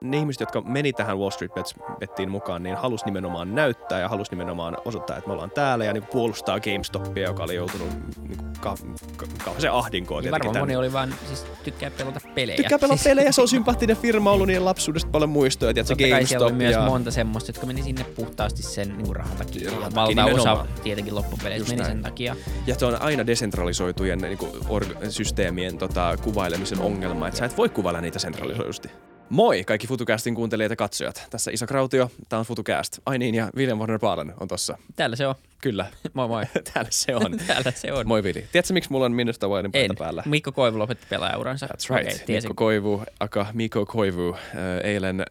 [0.00, 4.08] ne ihmiset, jotka meni tähän Wall Street Bets, Bettiin mukaan, niin halusi nimenomaan näyttää ja
[4.08, 7.88] halusi nimenomaan osoittaa, että me ollaan täällä ja niin kuin puolustaa GameStopia, joka oli joutunut
[8.28, 8.76] niin kuin ka-
[9.16, 10.22] ka- kauhean ahdinkoon.
[10.22, 12.56] Niin varmaan moni oli vaan, siis tykkää pelata pelejä.
[12.56, 15.94] Tykkää pelata siis, pelejä, se on sympaattinen firma ollut niin lapsuudesta paljon muistoja, että se
[15.94, 16.80] GameStop oli myös ja...
[16.80, 19.70] monta semmoista, jotka meni sinne puhtaasti sen niin rahan takia.
[19.70, 21.92] Rahan takia valtaosa tietenkin loppupeleistä Just meni näin.
[21.92, 22.36] sen takia.
[22.66, 27.56] Ja se on aina desentralisoitujen niin kuin, org- systeemien tota, kuvailemisen ongelma, että sä et
[27.56, 28.90] voi kuvailla niitä sentralisoidusti.
[29.30, 31.26] Moi kaikki FutuCastin kuuntelijat ja katsojat.
[31.30, 32.98] Tässä Isa Krautio, tää on FutuCast.
[33.06, 34.78] Ai niin, ja William Warner Paalen on tossa.
[34.96, 35.34] Täällä se on.
[35.62, 36.44] Kyllä, Moi moi.
[36.74, 37.38] täällä se on.
[37.46, 38.08] Täällä se on.
[38.08, 38.46] Moi Vili.
[38.52, 39.96] Tiedätkö miksi mulla on Minusta Wildin paita en.
[39.98, 40.22] päällä?
[40.26, 41.66] Mikko Koivu lopetti pelaajauransa.
[41.66, 42.24] That's right.
[42.26, 42.48] Tiesin.
[42.50, 44.40] Mikko Koivu, aka Mikko Koivu, äh,
[44.84, 45.26] eilen, äh,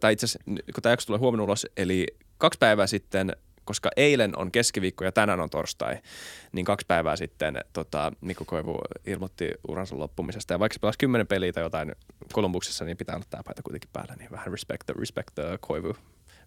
[0.00, 2.06] tai itse asiassa, kun tämä jakso tulee huomenna ulos, eli
[2.38, 5.98] kaksi päivää sitten, koska eilen on keskiviikko ja tänään on torstai,
[6.52, 10.54] niin kaksi päivää sitten tota, Mikko Koivu ilmoitti uransa loppumisesta.
[10.54, 11.92] Ja vaikka se pelasi kymmenen peliä tai jotain
[12.32, 15.96] Kolumbuksessa, niin pitää olla tämä paita kuitenkin päällä, niin vähän respect the, respect the Koivu,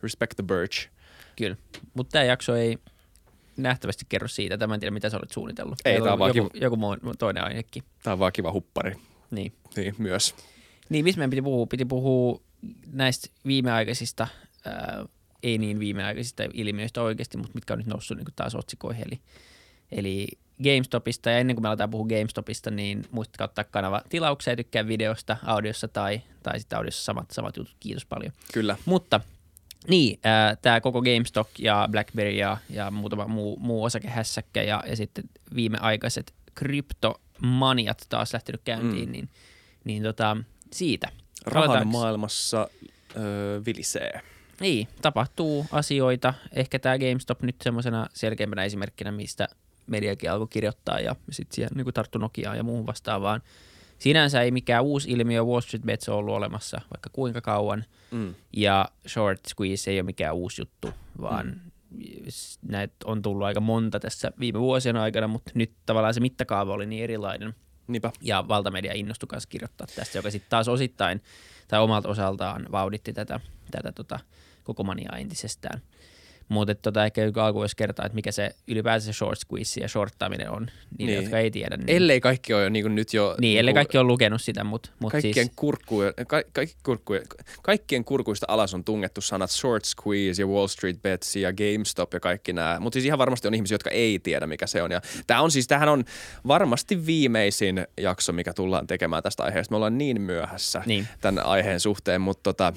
[0.03, 0.89] respect the Birch.
[1.35, 1.55] Kyllä.
[1.93, 2.77] Mutta tämä jakso ei
[3.57, 4.57] nähtävästi kerro siitä.
[4.57, 5.79] Tämä en tiedä, mitä sä olet suunnitellut.
[5.85, 7.83] Ei, tää on vaan joku, joku muu, toinen aihekin.
[8.03, 8.95] Tämä on vaan kiva huppari,
[9.31, 9.53] Niin.
[9.75, 10.35] niin myös.
[10.89, 11.65] Niin, mistä meidän piti puhua?
[11.65, 12.41] Piti puhua
[12.91, 14.27] näistä viimeaikaisista,
[14.65, 15.05] ää,
[15.45, 19.03] ei niin viimeaikaisista ilmiöistä oikeasti, mutta mitkä on nyt noussut niin taas otsikoihin.
[19.07, 19.19] Eli,
[19.91, 20.27] eli
[20.63, 24.87] GameStopista, ja ennen kuin me aletaan puhua GameStopista, niin muistakaa ottaa kanava tilauksia ja tykkää
[24.87, 27.75] videosta, audiossa tai, tai sitten audiossa samat, samat jutut.
[27.79, 28.31] Kiitos paljon.
[28.53, 28.77] Kyllä.
[28.85, 29.21] Mutta
[29.87, 30.19] niin,
[30.61, 35.23] tämä koko GameStop ja BlackBerry ja, ja muutama muu, muu osakehässäkkä ja, ja sitten
[35.55, 39.11] viimeaikaiset kryptomaniat taas lähtenyt käyntiin, Mm.
[39.11, 39.29] niin,
[39.83, 40.37] niin tota,
[40.71, 41.07] siitä.
[41.45, 41.91] Rahan Aletaanko?
[41.91, 42.67] maailmassa
[43.17, 44.21] öö, vilisee.
[44.59, 46.33] Niin, tapahtuu asioita.
[46.51, 49.47] Ehkä tämä GameStop nyt semmoisena selkeimpänä esimerkkinä, mistä
[49.87, 53.41] mediakin alkoi kirjoittaa ja sitten siihen niin tarttu Nokiaan ja muuhun vastaavaan.
[53.99, 57.85] Sinänsä ei mikään uusi ilmiö Wall Street Bets on ollut olemassa vaikka kuinka kauan.
[58.11, 58.35] Mm.
[58.53, 60.89] Ja short squeeze ei ole mikään uusi juttu,
[61.21, 61.97] vaan mm.
[62.67, 66.85] näitä on tullut aika monta tässä viime vuosien aikana, mutta nyt tavallaan se mittakaava oli
[66.85, 67.55] niin erilainen.
[67.87, 68.11] Niinpä.
[68.21, 71.21] Ja valtamedia innostui kanssa kirjoittaa tästä, joka sitten taas osittain
[71.67, 73.39] tai omalta osaltaan vauhditti tätä,
[73.71, 74.19] tätä tota,
[74.65, 75.81] koko maniaa entisestään.
[76.49, 79.87] Mutta tota, ehkä joku alku voisi kertoa, että mikä se ylipäänsä se short squeeze ja
[79.87, 81.07] shorttaaminen on, niille, Niin.
[81.07, 81.21] niin.
[81.23, 81.77] jotka ei tiedä.
[81.77, 83.35] Niin, Ellei kaikki ole jo niin kuin nyt jo...
[83.39, 87.21] niin ellei niinku- kaikki on lukenut sitä, mutta mut Kaikkien, siis, kurkkuja, ka, kaikki kurkkuja,
[87.61, 92.19] kaikkien kurkuista alas on tungettu sanat short squeeze ja Wall Street Bets ja GameStop ja
[92.19, 92.77] kaikki nämä.
[92.79, 94.91] Mutta siis ihan varmasti on ihmisiä, jotka ei tiedä, mikä se on.
[94.91, 96.03] Ja tämä on siis, tämähän on
[96.47, 99.71] varmasti viimeisin jakso, mikä tullaan tekemään tästä aiheesta.
[99.73, 101.07] Me ollaan niin myöhässä Niin.
[101.21, 102.73] tämän aiheen suhteen, mutta tota,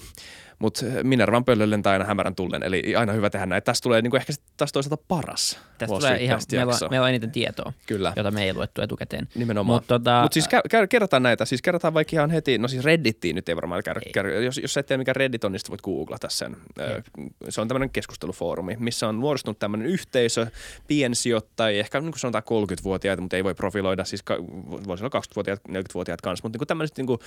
[0.59, 3.63] mut Minervan pöllö lentää aina hämärän tullen, eli aina hyvä tehdä näin.
[3.63, 7.05] Tästä tulee niinku ehkä sit taas toisaalta paras tästä Wall tulee ihan, meillä, on- meillä
[7.05, 8.13] on eniten tietoa, Kyllä.
[8.17, 9.29] jota me ei luettu etukäteen.
[9.35, 9.77] Nimenomaan.
[9.77, 13.37] Mutta tota, Mutta siis kä- kerrotaan näitä, siis kerrotaan vaikka ihan heti, no siis Reddittiin
[13.37, 14.13] nyt ei varmaan käydä, Ei.
[14.13, 16.57] käydä jos, jos sä et tiedä mikä Reddit on, niin voit googlata sen.
[16.81, 17.03] Ö,
[17.49, 20.47] Se on tämmöinen keskustelufoorumi, missä on muodostunut tämmöinen yhteisö,
[20.89, 24.39] piensijoittajia, ehkä niin kuin sanotaan 30-vuotiaita, mutta ei voi profiloida, siis ka-
[24.87, 27.19] voisi olla 20-vuotiaat, 40-vuotiaat kanssa, mutta niin kuin tämmöiset niin kuin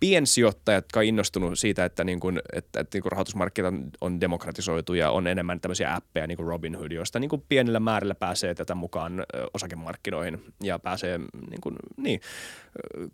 [0.00, 4.94] piensijoittajat, jotka on innostunut siitä, että, niin kuin, että, että niin kuin rahoitusmarkkinat on, demokratisoitu
[4.94, 8.74] ja on enemmän tämmöisiä appeja niin kuin Robinhood, joista niin kuin pienillä määrillä pääsee tätä
[8.74, 9.24] mukaan
[9.54, 12.20] osakemarkkinoihin ja pääsee niin kuin, niin,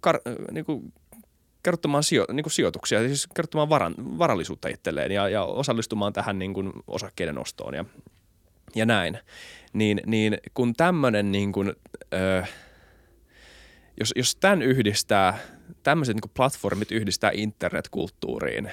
[0.01, 0.21] kar,
[0.51, 0.93] niin kuin,
[1.63, 6.55] kerrottamaan sijo, niin kuin sijoituksia, siis kerrottamaan varan, varallisuutta itselleen ja, ja osallistumaan tähän niin
[6.55, 7.85] kuin osakkeiden ostoon ja,
[8.75, 9.19] ja näin.
[9.73, 11.73] Niin, niin kun tämmöinen, niin kuin,
[12.15, 12.45] ö,
[14.01, 15.39] jos, jos tämän yhdistää,
[15.83, 18.71] tämmöiset niin kuin platformit yhdistää internetkulttuuriin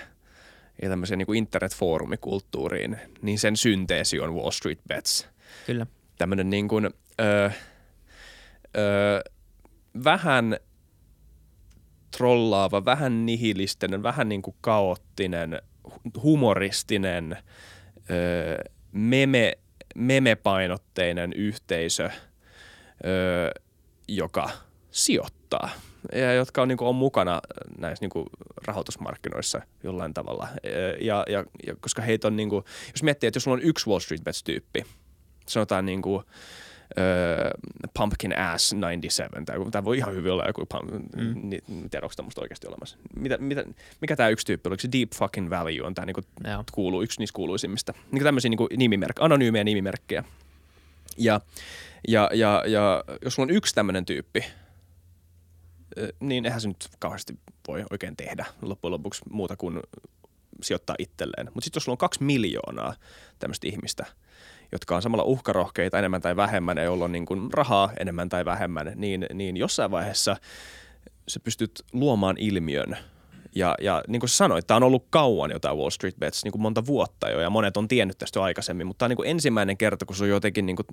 [0.81, 5.32] ja tämmöiseen niin internetfoorumikulttuuriin, niin sen synteesi on Wall Street Bets
[5.65, 5.87] kyllä.
[6.17, 6.85] tämmöinen niin kuin,
[7.21, 7.51] ö,
[8.77, 9.23] ö,
[10.03, 10.57] vähän
[12.17, 17.37] trollaava, vähän nihilistinen, vähän niin kuin kaoottinen, hu- humoristinen,
[18.09, 19.53] ö, meme,
[19.95, 22.09] memepainotteinen yhteisö,
[23.05, 23.51] ö,
[24.07, 24.49] joka
[24.91, 25.69] sijoittaa
[26.11, 27.41] ja jotka on, niin kuin, on mukana
[27.77, 28.25] näissä niin kuin,
[28.65, 30.47] rahoitusmarkkinoissa jollain tavalla.
[31.01, 33.89] Ja, ja, ja koska heitä on, niin kuin, jos miettii, että jos sulla on yksi
[33.89, 34.85] Wall Street Bets-tyyppi,
[35.45, 36.23] sanotaan niin kuin,
[36.99, 37.51] öö,
[37.97, 41.49] Pumpkin Ass 97, tai tämä voi ihan hyvin olla joku, pump, mm.
[41.49, 41.59] ni,
[41.91, 42.97] tiedä onko tämmöistä oikeasti olemassa.
[43.15, 43.63] Mitä, mitä,
[44.01, 46.63] mikä tämä yksi tyyppi oli, se Deep Fucking Value on tämä niinku, Joo.
[46.71, 47.93] kuuluu, yksi niistä kuuluisimmista.
[48.11, 50.23] Niinku tämmöisiä niinku nimimerk, anonyymejä nimimerkkejä.
[51.17, 51.41] Ja,
[52.07, 54.45] ja, ja, ja jos sulla on yksi tämmöinen tyyppi,
[56.19, 59.79] niin eihän se nyt kauheasti voi oikein tehdä loppujen lopuksi muuta kuin
[60.61, 61.47] sijoittaa itselleen.
[61.53, 62.95] Mutta sitten jos sulla on kaksi miljoonaa
[63.39, 64.05] tämmöistä ihmistä,
[64.73, 68.45] jotka on samalla uhkarohkeita enemmän tai vähemmän ja jolla on niin kuin rahaa enemmän tai
[68.45, 70.35] vähemmän, niin, niin jossain vaiheessa
[71.27, 72.97] sä pystyt luomaan ilmiön,
[73.55, 76.51] Ja, ja niin kuin sanoit, tämä on ollut kauan jo tämä Wall Street Bets, niin
[76.51, 79.17] kuin monta vuotta jo, ja monet on tiennyt tästä jo aikaisemmin, mutta tämä on niin
[79.17, 80.87] kuin ensimmäinen kerta, kun se on jotenkin niin kuin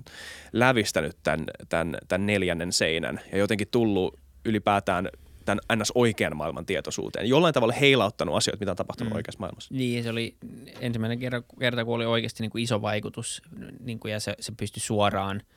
[0.53, 5.09] lävistänyt tämän, tämän, tämän neljännen seinän ja jotenkin tullut ylipäätään
[5.45, 5.91] tämän ns.
[5.95, 7.29] oikean maailman tietoisuuteen.
[7.29, 9.15] Jollain tavalla heilauttanut asioita, mitä on tapahtunut mm.
[9.15, 9.73] oikeassa maailmassa.
[9.73, 10.35] Niin, se oli
[10.79, 11.19] ensimmäinen
[11.59, 13.41] kerta, kun oli oikeasti niin kuin iso vaikutus
[13.79, 15.41] niin kuin, ja se, se pystyi suoraan–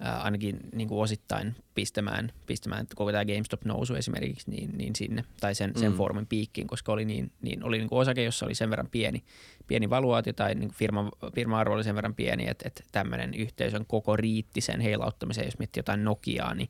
[0.00, 5.54] ää, ainakin niin kuin osittain pistämään, pistämään koko tämä GameStop-nousu esimerkiksi niin, niin sinne, tai
[5.54, 5.96] sen, sen mm.
[5.96, 9.24] foorumin piikkiin, koska oli, niin, niin, oli niin kuin osake, jossa oli sen verran pieni,
[9.66, 13.86] pieni valuaatio tai niin kuin firma, firma-arvo oli sen verran pieni, että, että tämmöinen yhteisön
[13.86, 16.68] koko riitti sen heilauttamiseen, jos miettii jotain Nokiaa, niin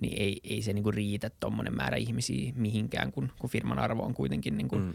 [0.00, 4.14] niin ei, ei se niinku riitä tuommoinen määrä ihmisiä mihinkään, kun, kun firman arvo on
[4.14, 4.92] kuitenkin niinku mm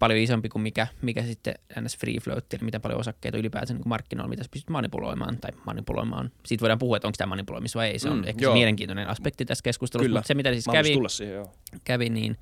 [0.00, 1.96] paljon isompi kuin mikä, mikä sitten ns.
[1.96, 6.30] free float, eli mitä paljon osakkeita ylipäätään niin markkinoilla, mitä sä pystyt manipuloimaan tai manipuloimaan.
[6.46, 7.98] Siitä voidaan puhua, että onko tämä manipuloimista vai ei.
[7.98, 8.52] Se on mm, ehkä joo.
[8.52, 10.18] se mielenkiintoinen aspekti tässä keskustelussa, Kyllä.
[10.18, 11.52] mutta se mitä siis kävi, siihen, joo.
[11.84, 12.36] kävi niin,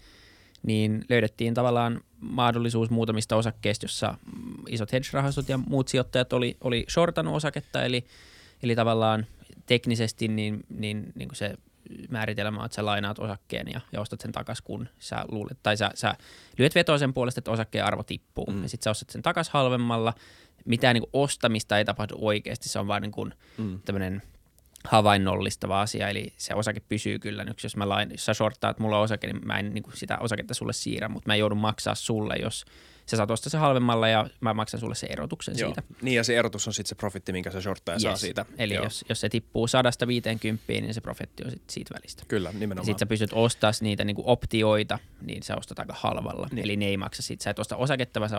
[0.62, 4.14] niin löydettiin tavallaan mahdollisuus muutamista osakkeista, jossa
[4.68, 8.04] isot hedge-rahastot ja muut sijoittajat oli, oli shortannut osaketta, eli,
[8.62, 9.26] eli tavallaan
[9.66, 11.54] teknisesti niin, niin, niin kuin se
[12.08, 15.90] määritelmä, että sä lainaat osakkeen ja, ja ostat sen takaisin, kun sä luulet, tai sä,
[15.94, 16.14] sä
[16.58, 18.62] lyöt vetoa sen puolesta, että osakkeen arvo tippuu, mm.
[18.62, 20.14] ja sitten sä ostat sen takaisin halvemmalla.
[20.64, 23.80] Mitään niin ostamista ei tapahdu oikeasti, se on vain niin mm.
[23.84, 24.22] tämmöinen
[24.84, 27.44] havainnollistava asia, eli se osake pysyy kyllä.
[27.44, 30.18] Nyt jos, mä lain, jos sä shorttaat mulla osake, niin mä en niin kuin sitä
[30.18, 32.64] osaketta sulle siirrä, mutta mä joudun maksaa sulle, jos–
[33.10, 35.68] sä saat ostaa se halvemmalla ja mä maksan sulle se erotuksen Joo.
[35.68, 35.82] siitä.
[36.02, 38.02] Niin ja se erotus on sitten se profitti, minkä se shorttaja yes.
[38.02, 38.46] saa siitä.
[38.58, 42.22] Eli jos, jos se tippuu 150, niin se profitti on sit siitä välistä.
[42.28, 42.86] Kyllä, nimenomaan.
[42.86, 46.48] Sitten sä pystyt ostaa niitä niinku optioita, niin sä ostat aika halvalla.
[46.52, 46.64] Niin.
[46.64, 47.44] Eli ne ei maksa siitä.
[47.44, 48.38] Sä et osta osaketta, vaan sä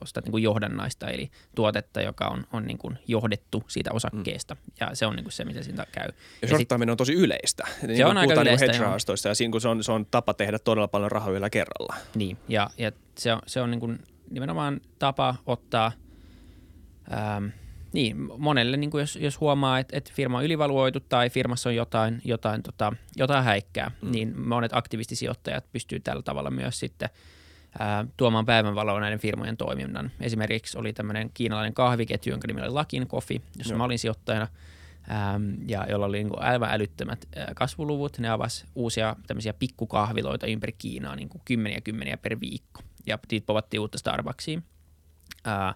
[0.00, 4.54] ostat niinku johdannaista, eli tuotetta, joka on, on niinku johdettu siitä osakkeesta.
[4.54, 4.60] Mm.
[4.80, 6.08] Ja se on niinku se, mitä siitä käy.
[6.42, 7.64] Ja, shorttaaminen on tosi yleistä.
[7.80, 8.66] Se niin on aika niinku yleistä.
[8.72, 11.94] hedge ja siinä kun se on, se on tapa tehdä todella paljon rahaa yllä kerralla.
[12.14, 13.98] Niin, ja, ja se on, se on niin kuin
[14.30, 15.92] nimenomaan tapa ottaa,
[17.12, 17.46] ähm,
[17.92, 21.76] niin monelle, niin kuin jos, jos huomaa, että, että firma on ylivaluoitu tai firmassa on
[21.76, 24.10] jotain, jotain, tota, jotain häikkää, mm.
[24.10, 27.08] niin monet aktivistisijoittajat pystyy tällä tavalla myös sitten
[27.80, 30.10] äh, tuomaan päivänvaloa näiden firmojen toiminnan.
[30.20, 33.78] Esimerkiksi oli tämmöinen kiinalainen kahviketju, jonka nimi oli Lakin Coffee, jossa Joo.
[33.78, 34.48] mä olin sijoittajana–
[35.10, 38.18] ähm, ja jolla oli niin kuin aivan älyttömät äh, kasvuluvut.
[38.18, 42.82] Ne avasi uusia tämmöisiä pikkukahviloita ympäri Kiinaa, niin kuin kymmeniä kymmeniä per viikko.
[43.06, 44.64] Ja niitä povattiin uutta Starbucksiin.
[45.48, 45.74] Äh,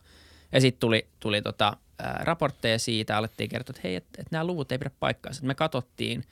[0.52, 4.44] ja sitten tuli, tuli tota, äh, raportteja siitä, alettiin kertoa, että hei, että et nämä
[4.44, 5.46] luvut ei pidä paikkaansa.
[5.46, 6.24] Me katsottiin,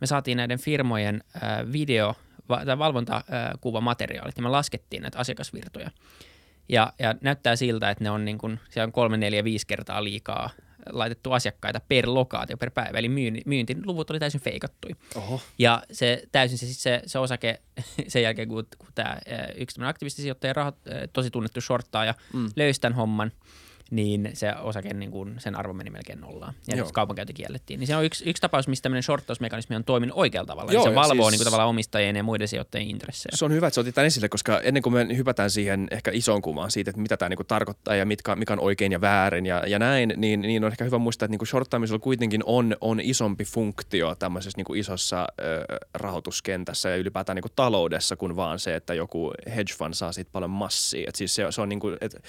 [0.00, 2.14] me saatiin näiden firmojen äh, video-
[2.66, 5.90] tai valvontakuvamateriaalit ja me laskettiin näitä asiakasvirtoja.
[6.68, 10.04] Ja, ja näyttää siltä, että ne on niin kuin, siellä on kolme, neljä, viisi kertaa
[10.04, 10.50] liikaa
[10.92, 14.94] laitettu asiakkaita per lokaatio per päivä, eli myynti, myyntiluvut oli täysin feikattuja.
[15.14, 15.40] Oho.
[15.58, 17.60] Ja se täysin se, se, se osake
[18.08, 19.18] sen jälkeen, kun, kun tämä
[19.56, 20.76] yksi aktivistisijoittaja, rahat,
[21.12, 22.50] tosi tunnettu shorttaaja mm.
[22.56, 23.32] löysi tämän homman–
[23.90, 26.54] niin se osake, niin kuin, sen arvo meni melkein nollaan.
[26.68, 26.90] Ja Joo.
[26.92, 27.80] kaupankäynti kiellettiin.
[27.80, 30.72] Niin se on yksi, yksi tapaus, missä tämmöinen shorttausmekanismi on toiminut oikealla tavalla.
[30.72, 33.36] Joo, se valvoo siis, niin kuin, tavallaan omistajien ja muiden sijoittajien intressejä.
[33.36, 36.10] Se on hyvä, että sä otit tämän esille, koska ennen kuin me hypätään siihen ehkä
[36.14, 39.00] isoon kuvaan siitä, että mitä tämä niin kuin tarkoittaa ja mitkä, mikä on oikein ja
[39.00, 42.42] väärin ja, ja näin, niin, niin on ehkä hyvä muistaa, että niin kuin shorttaamisella kuitenkin
[42.46, 45.26] on, on isompi funktio tämmöisessä niin kuin isossa äh,
[45.94, 50.30] rahoituskentässä ja ylipäätään niin kuin taloudessa kuin vaan se, että joku hedge fund saa siitä
[50.32, 51.08] paljon massia.
[51.08, 52.20] Et siis se, se on niin kuin, että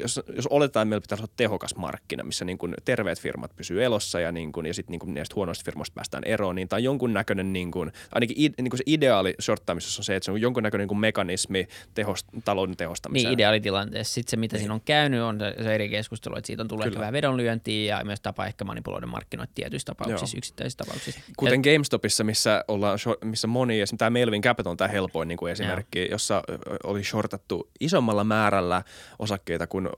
[0.00, 3.56] jos, jos oletetaan, että meillä pitäisi olla teho tehokas markkina, missä niin kuin terveet firmat
[3.56, 6.84] pysyy elossa ja, niin kuin, ja sitten niin näistä huonoista firmoista päästään eroon, niin tai
[6.84, 10.40] jonkunnäköinen, niin kuin, ainakin i, niin kuin se ideaali shorttaamisessa on se, että se on
[10.40, 13.30] jonkunnäköinen niin kuin mekanismi tehost, talouden tehostamiseen.
[13.30, 14.14] Niin, ideaalitilanteessa.
[14.14, 14.60] Sitten se, mitä niin.
[14.60, 18.20] siinä on käynyt, on se eri keskustelu, että siitä on tullut vähän vedonlyöntiä ja myös
[18.20, 20.38] tapa ehkä manipuloida markkinoita tietyissä tapauksissa, Joo.
[20.38, 21.20] yksittäisissä tapauksissa.
[21.36, 25.38] Kuten Et, GameStopissa, missä, ollaan, missä moni, esimerkiksi tämä Melvin Capital on tämä helpoin niin
[25.38, 26.08] kuin esimerkki, Joo.
[26.10, 26.42] jossa
[26.84, 28.82] oli shortattu isommalla määrällä
[29.18, 29.90] osakkeita, kun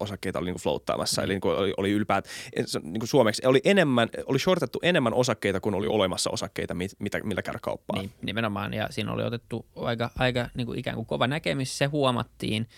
[0.00, 1.20] osakkeita oli niin kuin floattaamassa.
[1.20, 1.24] Mm.
[1.24, 2.28] Eli niin kuin oli, oli ylpäät,
[2.82, 7.42] niin kuin suomeksi, oli enemmän, oli shortattu enemmän osakkeita kuin oli olemassa osakkeita, mitä, millä
[7.42, 8.00] käydä kauppaa.
[8.00, 8.74] Niin, nimenomaan.
[8.74, 12.68] Ja siinä oli otettu aika, aika niin kuin ikään kuin kova näkemys, se huomattiin.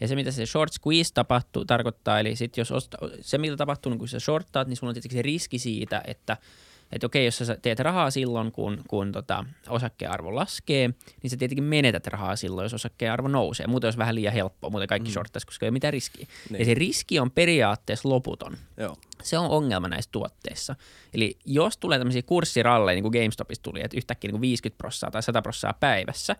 [0.00, 3.90] Ja se, mitä se short squeeze tapahtuu, tarkoittaa, eli sit jos osta, se, mitä tapahtuu,
[3.90, 6.36] niin kun sä shorttaat, niin sulla on tietenkin se riski siitä, että–
[6.92, 10.90] että okei, jos sä teet rahaa silloin, kun, kun tota, osakkeen arvo laskee,
[11.22, 13.66] niin sä tietenkin menetät rahaa silloin, jos osakkeen arvo nousee.
[13.66, 15.12] Muuten olisi vähän liian helppoa, muuten kaikki mm.
[15.12, 16.26] shorttaisi, koska ei ole mitään riskiä.
[16.50, 16.58] Niin.
[16.58, 18.56] Ja se riski on periaatteessa loputon.
[18.76, 18.96] Joo.
[19.22, 20.76] Se on ongelma näissä tuotteissa.
[21.14, 25.10] Eli jos tulee tämmöisiä kurssiralleja, niin kuin GameStopissa tuli, että yhtäkkiä niin kuin 50 prosenttia
[25.10, 26.36] tai 100 prosenttia päivässä,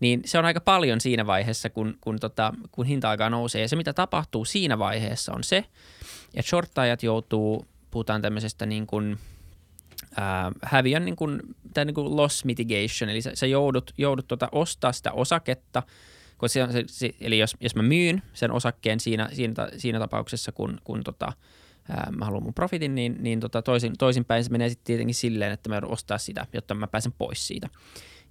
[0.00, 3.62] niin se on aika paljon siinä vaiheessa, kun, kun, tota, kun hinta alkaa nousee.
[3.62, 5.64] Ja se, mitä tapahtuu siinä vaiheessa, on se,
[6.34, 9.18] että shorttajat joutuu, puhutaan tämmöisestä niin kuin–
[10.16, 11.40] ää, häviön niin kuin,
[11.74, 15.82] tai niin kuin loss mitigation, eli sä, sä joudut, joudut tuota ostaa sitä osaketta
[16.36, 20.52] Koska se se, se, eli jos, jos mä myyn sen osakkeen siinä, siinä, siinä tapauksessa,
[20.52, 21.32] kun, kun tota,
[21.88, 25.52] ää, mä haluan mun profitin, niin, niin tota toisin, toisinpäin se menee sitten tietenkin silleen,
[25.52, 27.68] että mä joudun ostaa sitä, jotta mä pääsen pois siitä.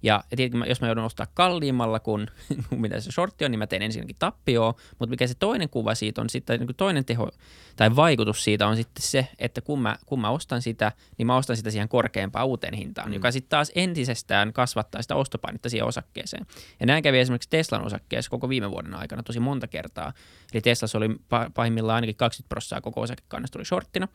[0.02, 2.26] Ja, tietenkin jos mä joudun ostaa kalliimmalla kuin,
[2.70, 6.20] mitä se shortti on, niin mä teen ensinnäkin tappioa, mutta mikä se toinen kuva siitä
[6.20, 7.30] on sitten, niin toinen teho
[7.76, 11.36] tai vaikutus siitä on sitten se, että kun mä, kun mä ostan sitä, niin mä
[11.36, 13.14] ostan sitä siihen korkeampaan uuteen hintaan, mm.
[13.14, 16.46] joka sitten taas entisestään kasvattaa sitä ostopainetta siihen osakkeeseen.
[16.80, 20.12] Ja näin kävi esimerkiksi Teslan osakkeessa koko viime vuoden aikana tosi monta kertaa.
[20.52, 21.08] Eli Teslassa oli
[21.54, 24.08] pahimmillaan ainakin 20 prosenttia koko osakekannasta oli shorttina.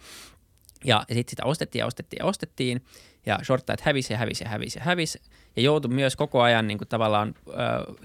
[0.85, 2.81] Ja, ja sitten sitä ostettiin ja ostettiin ja ostettiin,
[3.25, 5.21] ja shorttajat hävisi ja hävisi ja hävisi ja hävisi,
[5.55, 7.51] ja joutui myös koko ajan niin kuin, tavallaan ö,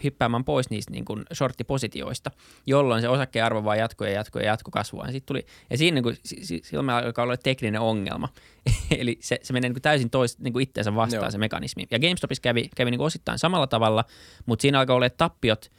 [0.04, 2.30] hyppäämään pois niistä niin kuin, shorttipositioista,
[2.66, 5.06] jolloin se osakkeen arvo vaan jatkoi ja jatkoi ja jatkoi kasvua.
[5.12, 6.16] Ja, tuli, ja siinä niin kuin,
[6.62, 8.28] silloin alkaa olla tekninen ongelma.
[8.98, 11.30] Eli se, se menee niin kuin, täysin tois, niin kuin itseensä vastaan Joo.
[11.30, 11.86] se mekanismi.
[11.90, 14.04] Ja GameStopissa kävi, kävi niin kuin, osittain samalla tavalla,
[14.46, 15.70] mutta siinä alkaa olla tappiot–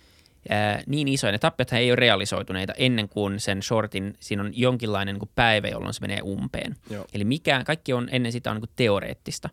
[0.50, 1.32] ää, niin isoja.
[1.32, 5.68] Ne tappiothan ei ole realisoituneita ennen kuin sen shortin, siinä on jonkinlainen niin kuin päivä,
[5.68, 6.76] jolloin se menee umpeen.
[6.90, 7.06] Joo.
[7.14, 9.50] Eli mikään, kaikki on ennen sitä on niin kuin teoreettista.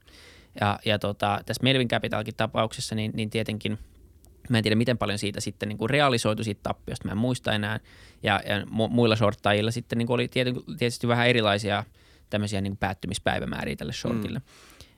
[0.60, 3.78] Ja, ja tota, tässä Melvin Capitalkin tapauksessa, niin, niin tietenkin
[4.48, 7.52] Mä en tiedä, miten paljon siitä sitten niin kuin realisoitu siitä tappiosta, mä en muista
[7.52, 7.80] enää.
[8.22, 10.28] Ja, ja mu- muilla shorttajilla sitten niin kuin oli
[10.78, 11.84] tietysti vähän erilaisia
[12.30, 14.38] tämmöisiä niin kuin päättymispäivämääriä tälle shortille.
[14.38, 14.44] Mm.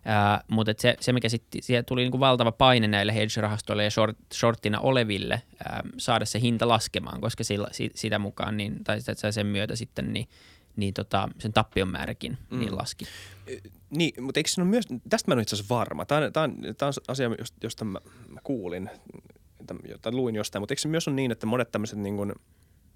[0.06, 4.16] Uh, mutta se, se, mikä sitten, siellä tuli niinku valtava paine näille hedge-rahastoille ja short,
[4.34, 9.32] shorttina oleville uh, saada se hinta laskemaan, koska sillä, si, sitä mukaan, niin, tai sitä,
[9.32, 10.28] sen myötä sitten, niin,
[10.76, 12.58] niin tota, sen tappion määräkin mm.
[12.58, 13.04] niin laski.
[13.90, 16.04] Niin, mutta eikö siinä myös, tästä mä en ole itse asiassa varma.
[16.04, 17.30] Tämä on, tämä on, tämä on asia,
[17.62, 17.98] josta mä,
[18.28, 18.90] mä kuulin,
[20.02, 22.32] tai luin jostain, mutta eikö se myös ole niin, että monet tämmöiset niin kuin–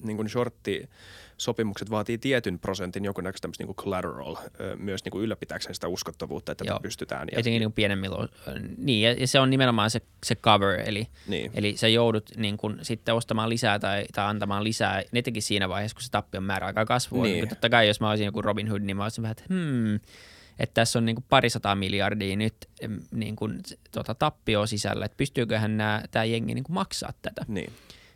[0.02, 4.36] niin kuin shortti-sopimukset vaatii tietyn prosentin jonkunnäköistä tämmöistä niin kuin collateral
[4.76, 6.80] myös niin kuin ylläpitääkseen sitä uskottavuutta, että Joo.
[6.80, 7.28] pystytään.
[7.32, 8.28] Ja Etenkin niin pienemmillä.
[8.76, 11.50] Niin, ja se on nimenomaan se, se cover, eli, niin.
[11.54, 15.94] eli sä joudut niin kuin sitten ostamaan lisää tai, tai antamaan lisää, netenkin siinä vaiheessa,
[15.94, 17.22] kun se tappion määrä alkaa kasvua.
[17.22, 17.34] Niin.
[17.34, 20.00] niin totta kai, jos mä olisin joku Robin Hood, niin mä olisin vähän, että hmm,
[20.60, 22.54] että tässä on niin kuin parisataa miljardia nyt
[23.10, 27.44] niin kuin, tota, tappio sisällä, että pystyyköhän nämä, tämä jengi niin kuin maksaa tätä.
[27.48, 27.72] Niin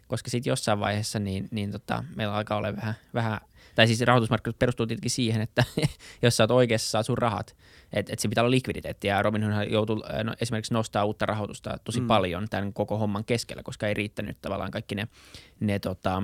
[0.08, 3.40] koska sitten jossain vaiheessa niin, niin tota, meillä alkaa olla vähän, vähän
[3.75, 5.64] tai siis rahoitusmarkkinat perustuu tietenkin siihen, että
[6.23, 7.56] jos sä oot oikeassa, saat sun rahat,
[7.92, 9.16] että et se pitää olla likviditeettiä.
[9.16, 12.06] Ja Robinhood joutuu no, esimerkiksi nostaa uutta rahoitusta tosi mm.
[12.06, 15.08] paljon tämän koko homman keskellä, koska ei riittänyt tavallaan kaikki ne,
[15.61, 16.23] ne tota,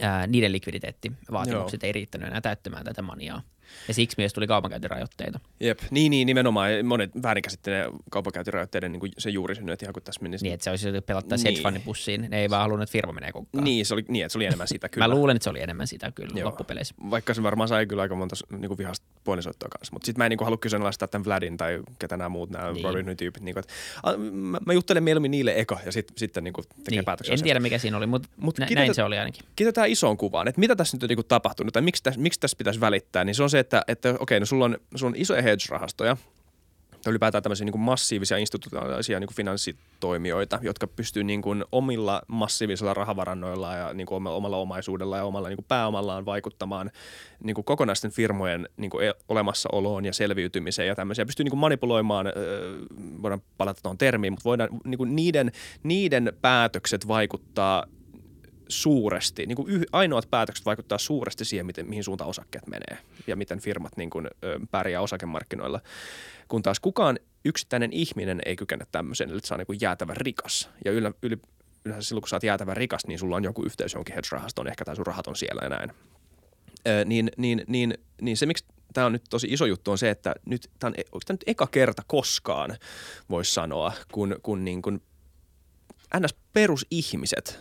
[0.00, 1.86] ää, niiden likviditeettivaatimukset Joo.
[1.86, 3.42] ei riittänyt enää täyttämään tätä maniaa.
[3.88, 5.40] Ja siksi myös tuli kaupankäyntirajoitteita.
[5.60, 6.70] Jep, niin, niin nimenomaan.
[6.84, 10.44] Monet väärinkäsittelee kaupankäyntirajoitteiden niin se juuri synny, ihan kuin tässä menisi.
[10.44, 11.64] Niin, että se olisi pelattaa niin.
[11.64, 12.26] hedge bussiin.
[12.28, 13.64] Ne ei vaan halunnut, että firma menee konkkaan.
[13.64, 15.08] Niin, se oli, niin, että se oli enemmän sitä kyllä.
[15.08, 16.46] mä luulen, että se oli enemmän sitä kyllä Joo.
[16.46, 16.94] loppupeleissä.
[17.10, 19.92] Vaikka se varmaan sai kyllä aika monta niin kuin vihasta puolisoittoa kanssa.
[19.92, 22.72] Mutta sitten mä en niin kuin, halua kyseenalaistaa tämän Vladin tai ketä nämä muut, nämä
[22.72, 22.84] niin.
[22.84, 23.42] Robin tyypit.
[23.42, 26.98] Niin kuin, että, mä, mä, juttelen mieluummin niille eka ja sit, sitten niin kuin, tekee
[26.98, 27.04] niin.
[27.04, 27.34] päätöksiä.
[27.34, 29.44] En tiedä, mikä siinä oli, mutta Mut nä- näin se oli ainakin.
[29.56, 32.40] Kiitetään isoon kuvaan, että mitä tässä nyt on niin kuin, tapahtunut tai miksi tässä, miksi
[32.40, 33.24] tässä pitäisi välittää.
[33.24, 36.16] Niin se on se, että, että okei, no sulla on, sulla on isoja hedge-rahastoja,
[37.04, 42.22] tai ylipäätään tämmöisiä niin kuin massiivisia institutionaalisia niin kuin finanssitoimijoita, jotka pystyy niin kuin omilla
[42.28, 46.90] massiivisilla rahavarannoilla ja niin kuin omalla omaisuudella ja omalla niin kuin pääomallaan vaikuttamaan
[47.42, 51.26] niin kuin kokonaisten firmojen niin kuin e-, olemassaoloon ja selviytymiseen ja tämmöisiä.
[51.26, 52.26] Pystyy niin kuin manipuloimaan,
[53.22, 57.86] voidaan palata tuohon termiin, mutta voidaan niin kuin niiden, niiden päätökset vaikuttaa
[58.68, 63.36] suuresti, niin kuin yh, ainoat päätökset vaikuttaa suuresti siihen, miten, mihin suuntaan osakkeet menee ja
[63.36, 65.80] miten firmat niin kuin, ö, pärjää osakemarkkinoilla.
[66.48, 70.70] Kun taas kukaan yksittäinen ihminen ei kykene tämmöiseen, että saa niin kuin jäätävän rikas.
[70.84, 71.38] Ja yllä, yli,
[71.84, 74.84] yleensä silloin, kun sä oot jäätävän rikas, niin sulla on joku yhteys jonkin hedge-rahastoon, ehkä
[74.84, 75.92] tai sun rahat on siellä ja näin.
[76.88, 80.10] Ö, niin, niin, niin, niin se, miksi tämä on nyt tosi iso juttu, on se,
[80.10, 82.76] että nyt tämä on, onko tämä nyt eka kerta koskaan,
[83.30, 85.02] voisi sanoa, kun, kun niin kuin
[86.20, 86.34] ns.
[86.52, 87.58] perusihmiset,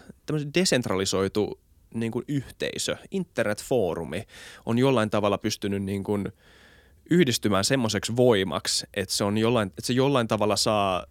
[0.54, 1.60] desentralisoitu
[1.94, 4.24] niin kuin yhteisö, internetfoorumi
[4.66, 6.32] on jollain tavalla pystynyt niin kuin
[7.10, 11.06] yhdistymään semmoiseksi voimaksi, että se, on jollain, että se jollain tavalla saa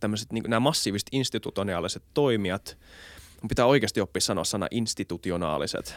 [0.00, 2.78] tämmöiset niin nämä massiiviset institutionaaliset toimijat,
[3.48, 5.96] pitää oikeasti oppia sanoa sana institutionaaliset,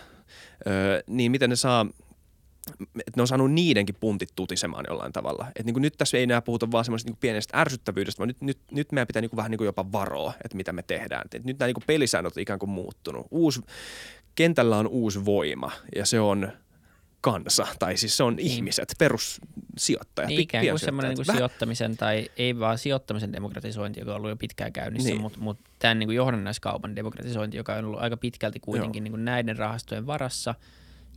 [0.68, 1.86] öö, niin miten ne saa
[2.80, 5.48] että ne on saanut niidenkin puntit tutisemaan jollain tavalla.
[5.56, 8.42] Et niin kuin nyt tässä ei enää puhuta vaan semmoisesta niin pienestä ärsyttävyydestä, vaan nyt,
[8.42, 11.22] nyt, nyt meidän pitää niin kuin vähän niin kuin jopa varoa, että mitä me tehdään.
[11.34, 13.28] Et nyt nämä niin kuin pelisäännöt on ikään kuin muuttunut.
[13.32, 13.62] Uusi,
[14.36, 16.52] kentällä on uusi voima ja se on
[17.22, 18.48] kansa, tai siis se on niin.
[18.48, 20.28] ihmiset, perussijoittajat.
[20.28, 24.36] Niin, ikään kuin semmoinen niin sijoittamisen tai ei vaan sijoittamisen demokratisointi, joka on ollut jo
[24.36, 25.22] pitkään käynnissä, niin.
[25.22, 29.26] mutta mut tämän niin kuin johdannaiskaupan demokratisointi, joka on ollut aika pitkälti kuitenkin niin kuin
[29.26, 30.56] näiden rahastojen varassa–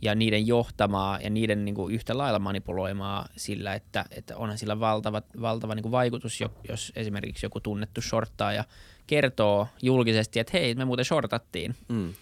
[0.01, 4.79] ja niiden johtamaa ja niiden niin kuin yhtä lailla manipuloimaa sillä, että, että onhan sillä
[4.79, 8.63] valtava, valtava niin kuin vaikutus, jos esimerkiksi joku tunnettu shorttaaja
[9.07, 11.75] kertoo julkisesti, että hei, me muuten shortattiin.
[11.89, 12.13] Mm.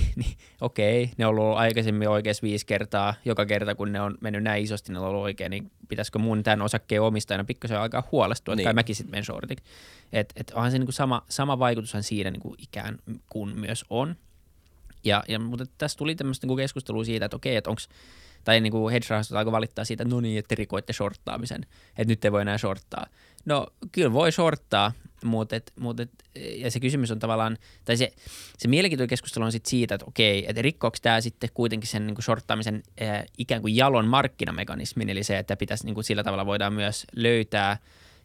[0.16, 4.42] niin okei, ne on ollut aikaisemmin oikeassa viisi kertaa, joka kerta kun ne on mennyt
[4.42, 8.54] näin isosti, ne on ollut oikein, niin pitäisikö mun tämän osakkeen omistajana pikkasen alkaa huolestua,
[8.54, 8.60] niin.
[8.60, 9.64] että kai mäkin sitten menen shortiksi.
[10.12, 12.98] Että et onhan se niinku sama, sama vaikutushan siinä niinku ikään
[13.28, 14.16] kuin myös on.
[15.04, 17.82] Ja, ja, mutta tässä tuli tämmöistä niinku keskustelua siitä, että okei, että onko
[18.44, 22.24] tai niin kuin hedge-rahastot alkoi valittaa siitä, että no niin, että rikoitte shorttaamisen, että nyt
[22.24, 23.06] ei voi enää shorttaa.
[23.44, 24.92] No kyllä voi shorttaa,
[25.24, 28.12] mutta et, mut et, ja se kysymys on tavallaan, tai se,
[28.58, 32.14] se mielenkiintoinen keskustelu on sit siitä, että okei, että rikkoako tämä sitten kuitenkin sen niin
[32.14, 36.46] kuin shorttaamisen äh, ikään kuin jalon markkinamekanismin, eli se, että pitäisi niin kuin sillä tavalla
[36.46, 37.78] voidaan myös löytää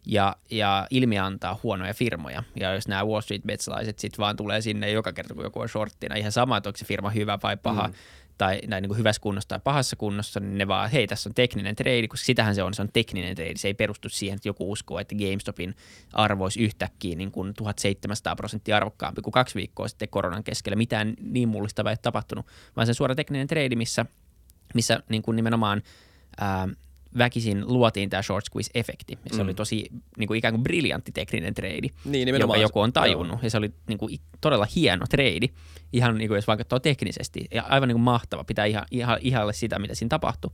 [0.05, 2.43] ja, ja ilmiantaa huonoja firmoja.
[2.59, 5.69] Ja jos nämä Wall Street betsalaiset sitten vaan tulee sinne joka kerta, kun joku on
[5.69, 7.93] shorttina, ihan sama, että onko se firma hyvä vai paha, mm
[8.37, 11.33] tai näin niin kuin hyvässä kunnossa tai pahassa kunnossa, niin ne vaan, hei, tässä on
[11.33, 13.53] tekninen trade, koska sitähän se on, se on tekninen trade.
[13.55, 15.75] Se ei perustu siihen, että joku uskoo, että GameStopin
[16.13, 20.75] arvo olisi yhtäkkiä niin kuin 1700 prosenttia arvokkaampi kuin kaksi viikkoa sitten koronan keskellä.
[20.75, 24.05] Mitään niin mullistavaa ei ole tapahtunut, vaan se suora tekninen trade, missä,
[24.73, 25.81] missä niin kuin nimenomaan
[26.39, 26.67] ää,
[27.17, 29.17] väkisin luotiin tämä short squeeze-efekti.
[29.23, 29.41] Ja se mm.
[29.41, 33.37] oli tosi niin kuin ikään kuin briljantti tekninen trade, niin, joka joku on tajunnut.
[33.37, 33.43] Joo.
[33.43, 35.47] Ja se oli niin kuin, todella hieno trade,
[35.93, 37.45] ihan niin kuin jos vaikka teknisesti.
[37.51, 40.51] Ja aivan niin kuin mahtava, pitää ihan, ihan, ihalle sitä, mitä siinä tapahtui.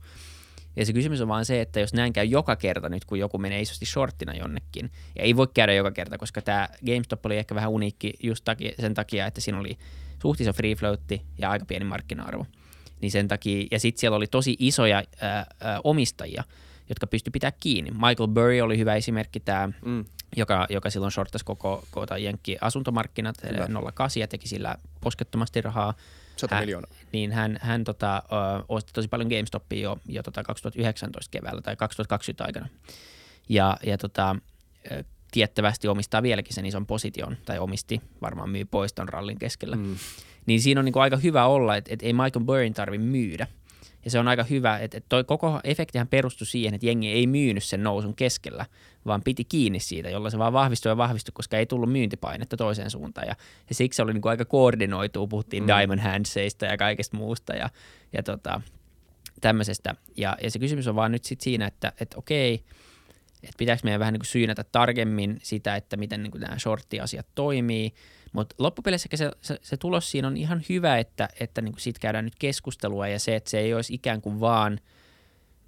[0.76, 3.38] Ja se kysymys on vaan se, että jos näin käy joka kerta nyt, kun joku
[3.38, 7.54] menee isosti shorttina jonnekin, ja ei voi käydä joka kerta, koska tämä GameStop oli ehkä
[7.54, 9.78] vähän uniikki just takia, sen takia, että siinä oli
[10.22, 12.46] suhteessa free floatti ja aika pieni markkina-arvo–
[13.04, 16.44] niin sen takia, ja sitten siellä oli tosi isoja ää, ää, omistajia,
[16.88, 17.90] jotka pysty pitää kiinni.
[17.90, 20.04] Michael Burry oli hyvä esimerkki tämä, mm.
[20.36, 23.92] joka, joka silloin shorttasi koko, koko Jenkki asuntomarkkinat Hyvä.
[23.94, 25.94] 08 ja teki sillä poskettomasti rahaa.
[26.36, 26.90] 100 miljoonaa.
[27.12, 31.76] Niin hän, hän tota, ö, osti tosi paljon GameStopia jo, jo tota 2019 keväällä tai
[31.76, 32.68] 2020 aikana.
[33.48, 34.36] Ja, ja tota,
[35.34, 39.76] tiettävästi omistaa vieläkin sen ison position, tai omisti, varmaan myy pois ton rallin keskellä.
[39.76, 39.96] Mm.
[40.46, 43.46] Niin siinä on niin kuin aika hyvä olla, että, että ei Michael Burrin tarvi myydä.
[44.04, 47.26] Ja se on aika hyvä, että, että toi koko efektihän perustui siihen, että jengi ei
[47.26, 48.66] myynyt sen nousun keskellä,
[49.06, 52.90] vaan piti kiinni siitä, jolla se vaan vahvistui ja vahvistui, koska ei tullut myyntipainetta toiseen
[52.90, 53.26] suuntaan.
[53.26, 53.36] Ja,
[53.68, 55.66] ja siksi se oli niin kuin aika koordinoitu, puhuttiin mm.
[55.66, 57.70] Diamond Handseista ja kaikesta muusta ja,
[58.12, 58.60] ja tota,
[59.40, 59.94] tämmöisestä.
[60.16, 62.64] Ja, ja se kysymys on vaan nyt sit siinä, että, että okei,
[63.44, 67.26] että pitääkö meidän vähän niin kuin syynätä tarkemmin sitä, että miten niin kuin nämä shortti-asiat
[67.34, 67.94] toimii,
[68.32, 72.00] mutta loppupeleissä se, se, se tulos siinä on ihan hyvä, että, että niin kuin siitä
[72.00, 74.80] käydään nyt keskustelua ja se, että se ei olisi ikään kuin vaan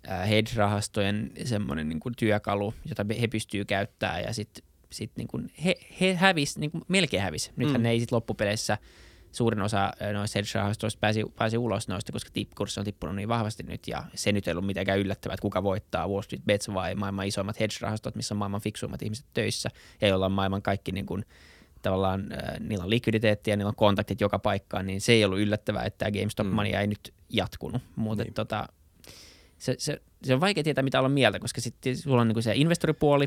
[0.08, 6.14] hedge-rahastojen semmoinen niin työkalu, jota he pystyy käyttämään ja sitten sit niin kuin he, he
[6.14, 7.52] hävis, niin kuin melkein hävis.
[7.56, 7.82] Nythän mm.
[7.82, 8.78] ne ei sitten loppupeleissä
[9.36, 13.88] suurin osa noista hedge-rahastoista pääsi, pääsi ulos noista, koska kurssi on tippunut niin vahvasti nyt
[13.88, 17.26] ja se nyt ei ollut mitenkään yllättävää, että kuka voittaa Wall Street Bets vai maailman
[17.26, 19.70] isoimmat hedge-rahastot, missä on maailman fiksuimmat ihmiset töissä
[20.00, 21.24] ja joilla on maailman kaikki niin kuin,
[21.82, 25.84] tavallaan äh, niillä on likviditeettiä, niillä on kontaktit joka paikkaan, niin se ei ollut yllättävää,
[25.84, 26.80] että tämä GameStop-mania mm.
[26.80, 27.82] ei nyt jatkunut.
[27.96, 28.34] Mutta niin.
[28.34, 28.68] tota,
[29.58, 32.52] se, se, se, on vaikea tietää, mitä olla mieltä, koska sitten sulla on niin se
[32.54, 33.26] investoripuoli,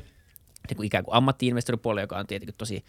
[0.70, 2.84] niin kuin ikään kuin ammatti-investoripuoli, joka on tietenkin tosi,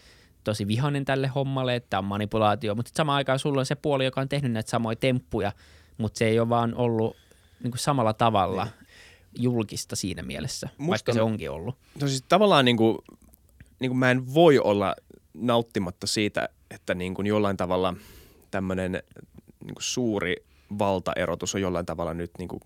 [0.45, 4.21] tosi vihainen tälle hommalle, että on manipulaatio, mutta samaan aikaan sulla on se puoli, joka
[4.21, 5.53] on tehnyt näitä samoja temppuja,
[5.99, 7.17] mutta se ei ole vaan ollut
[7.63, 9.43] niin kuin samalla tavalla niin.
[9.43, 11.77] julkista siinä mielessä, Musta vaikka se onkin ollut.
[12.01, 12.99] No siis tavallaan niin kuin,
[13.81, 14.97] niin kuin mä en voi olla
[15.35, 17.95] nauttimatta siitä, että niin kuin jollain tavalla
[18.51, 18.93] tämmöinen
[19.65, 20.37] niin kuin suuri
[20.79, 22.61] valtaerotus on jollain tavalla nyt niin kuin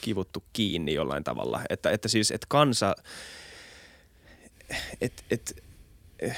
[0.00, 1.60] kivuttu kiinni jollain tavalla.
[1.70, 2.94] Että, että siis, että kansa,
[5.00, 5.52] että, että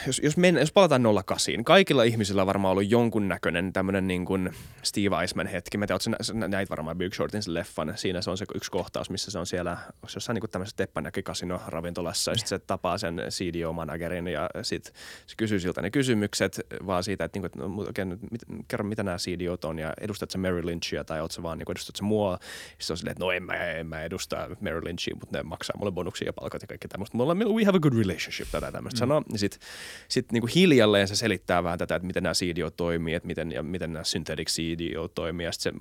[0.06, 4.50] jos, jos, mennä, jos palataan 08, kaikilla ihmisillä on varmaan ollut jonkunnäköinen tämmöinen niin kuin
[4.82, 5.78] Steve Eisman hetki.
[5.78, 7.92] Mä tiedän, että näit varmaan Big Shortin leffan.
[7.96, 9.78] Siinä se on se yksi kohtaus, missä se on siellä
[10.14, 12.30] jossain niin kuin tämmöisessä Teppanäki kasino ravintolassa.
[12.30, 14.92] Ja sitten se tapaa sen CDO-managerin ja sitten
[15.26, 18.84] se kysyy siltä ne kysymykset vaan siitä, että, niin kuin, että no, okay, mit, kerro
[18.84, 21.74] mitä nämä CDOt on ja edustat sä Mary Lynchia tai oot sä vaan niin kuin,
[21.74, 22.38] edustat sä mua.
[22.78, 25.76] Sitten on silleen, että no en mä, en mä edusta Mary Lynchia, mutta ne maksaa
[25.78, 27.16] mulle bonuksia ja palkat ja kaikki tämmöistä.
[27.16, 28.98] Mulla we have a good relationship tätä tämmöistä mm.
[28.98, 29.22] sanoo.
[29.32, 29.60] Ja sitten
[30.08, 33.62] sit niin hiljalleen se selittää vähän tätä, että miten nämä CDO toimii, että miten, ja
[33.62, 35.46] miten nämä synthetic CDO toimii.
[35.46, 35.72] Ja sitten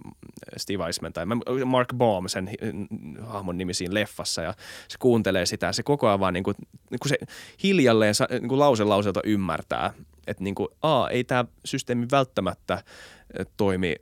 [0.54, 1.26] se Steve Eisman tai
[1.66, 2.50] Mark Baum, sen
[3.22, 4.54] hahmon nimi siinä leffassa, ja
[4.88, 6.56] se kuuntelee sitä, se koko ajan vaan niin kuin,
[6.92, 7.18] niin kuin se
[7.64, 9.94] hiljalleen niin kuin lause lauseelta ymmärtää,
[10.28, 12.84] että niin kuin, a, ei tämä systeemi välttämättä
[13.58, 13.96] toimi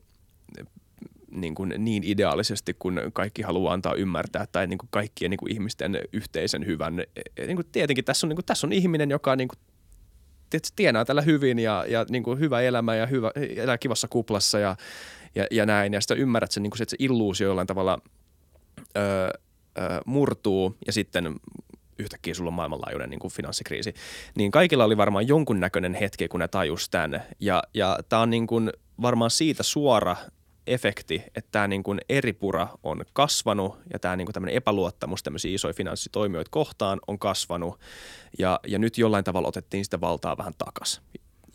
[1.31, 5.51] niin, kuin niin ideaalisesti, kun kaikki haluaa antaa ymmärtää, tai niin kuin kaikkien niin kuin
[5.51, 6.95] ihmisten yhteisen hyvän.
[7.47, 9.59] Niin kuin tietenkin tässä on, niin kuin, tässä on ihminen, joka niin kuin
[10.57, 14.59] että tienaa tällä hyvin ja, ja niin kuin hyvä elämä ja hyvä, elää kivassa kuplassa
[14.59, 14.75] ja,
[15.35, 15.93] ja, ja näin.
[15.93, 17.99] Ja sitten ymmärrät sen, niin kuin se, että se illuusio jollain tavalla
[18.97, 19.29] öö,
[19.77, 21.35] öö, murtuu ja sitten
[21.99, 23.93] yhtäkkiä sulla on maailmanlaajuinen niin kuin finanssikriisi.
[24.35, 27.21] Niin kaikilla oli varmaan jonkunnäköinen hetki, kun ne tajus tänne.
[27.39, 30.15] Ja, ja tämä on niin kuin varmaan siitä suora
[30.67, 35.73] efekti, että tämä niin kuin eripura on kasvanut ja tämä niin kuin epäluottamus tämmöisiä isoja
[35.73, 37.79] finanssitoimijoita kohtaan on kasvanut.
[38.39, 41.03] Ja, ja nyt jollain tavalla otettiin sitä valtaa vähän takaisin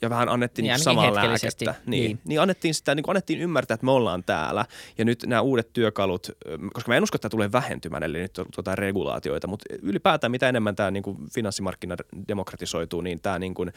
[0.02, 1.74] ja vähän annettiin niin, niin samaa lääkettä.
[1.86, 2.20] Niin, niin.
[2.24, 4.64] niin annettiin, sitä, niin annettiin ymmärtää, että me ollaan täällä.
[4.98, 6.30] Ja nyt nämä uudet työkalut,
[6.72, 10.48] koska mä en usko, että tämä tulee vähentymään, eli nyt tuota regulaatioita, mutta ylipäätään mitä
[10.48, 11.96] enemmän tämä niin kuin finanssimarkkina
[12.28, 13.72] demokratisoituu, niin tämä niin kuin,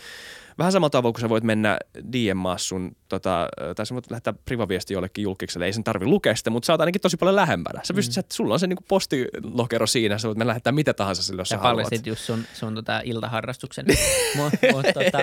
[0.58, 1.78] vähän samalla tavalla, kun sä voit mennä
[2.14, 6.50] DM sun, tota, tai sä voit lähettää privaviesti jollekin julkikselle, ei sen tarvi lukea sitä,
[6.50, 7.82] mutta sä oot ainakin tosi paljon lähempänä.
[7.84, 8.20] Sä pystyt, mm.
[8.20, 11.42] että sulla on se niin kuin postilokero siinä, sä voit mennä lähettää mitä tahansa sille,
[11.42, 12.06] jos sä, sä haluat.
[12.06, 13.86] just sun, sun tota iltaharrastuksen.
[14.38, 15.20] Mut, mut, tota,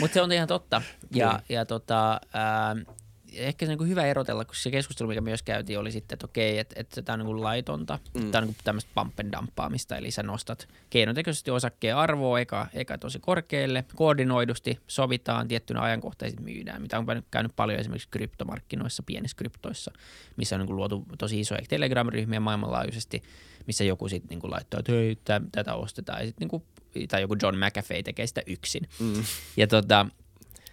[0.00, 0.82] mutta se on ihan totta.
[1.14, 1.54] Ja, mm.
[1.54, 2.76] ja tota, ää,
[3.36, 6.26] ehkä se on niin hyvä erotella, kun se keskustelu, mikä myös käytiin, oli sitten, että
[6.26, 7.98] okei, että, että tämä on niin laitonta.
[8.14, 8.30] Mm.
[8.30, 9.06] Tämä on niin tämmöistä
[9.38, 16.24] dumppaamista, eli sä nostat keinotekoisesti osakkeen arvoa eka, eka tosi korkealle, koordinoidusti sovitaan tiettynä ajankohta
[16.24, 19.92] ja sitten myydään, mitä on käynyt paljon esimerkiksi kryptomarkkinoissa, pienissä kryptoissa,
[20.36, 23.22] missä on niin luotu tosi isoja Telegram-ryhmiä maailmanlaajuisesti,
[23.66, 25.18] missä joku sitten niin laittoi, että hei,
[25.52, 26.62] tätä ostetaan, ja sitten niin
[27.08, 28.88] tai joku John McAfee tekee sitä yksin.
[28.98, 29.24] Mm.
[29.56, 30.06] Ja tota,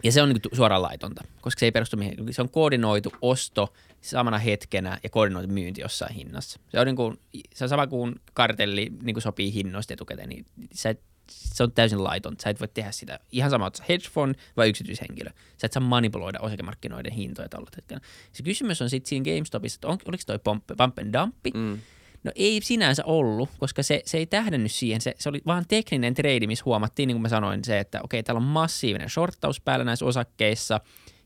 [0.04, 2.34] ja se on niin suoraan laitonta, koska se ei perustu mihin.
[2.34, 6.60] Se on koordinoitu osto samana hetkenä ja koordinoitu myynti jossain hinnassa.
[6.70, 7.20] Se on, niin kuin,
[7.54, 11.72] se on sama kuin kartelli niin kuin sopii hinnoista etukäteen, niin sä et, se on
[11.72, 12.36] täysin laiton.
[12.44, 13.20] Sä et voi tehdä sitä.
[13.32, 15.30] Ihan sama, että hedge fund vai yksityishenkilö.
[15.58, 18.02] Sä et saa manipuloida osakemarkkinoiden hintoja tällä hetkellä.
[18.32, 21.80] Se kysymys on sitten siinä GameStopissa, että on, oliko toi pump, pump and dumpi, mm
[22.24, 25.02] No ei sinänsä ollut, koska se, se ei tähdännyt siihen.
[25.02, 28.24] Se, se oli vaan tekninen trade, missä huomattiin, niin kuin mä sanoin, se, että okei,
[28.24, 30.80] täällä on massiivinen shorttaus päällä näissä osakkeissa.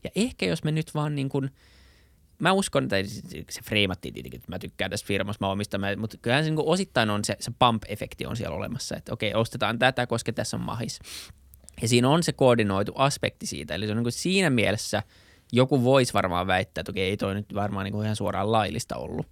[0.04, 1.50] Ja ehkä jos me nyt vaan niin kuin,
[2.38, 2.96] mä uskon, että
[3.50, 7.10] se freimattiin tietenkin, että mä tykkään tästä firmasta, mä omistan, mutta kyllähän se niin osittain
[7.10, 10.98] on se, se pump-efekti on siellä olemassa, että okei, ostetaan tätä, koska tässä on mahis.
[11.82, 15.02] Ja siinä on se koordinoitu aspekti siitä, eli se on niin siinä mielessä
[15.52, 19.26] joku voisi varmaan väittää, että okei, ei toi nyt varmaan niin ihan suoraan laillista ollut.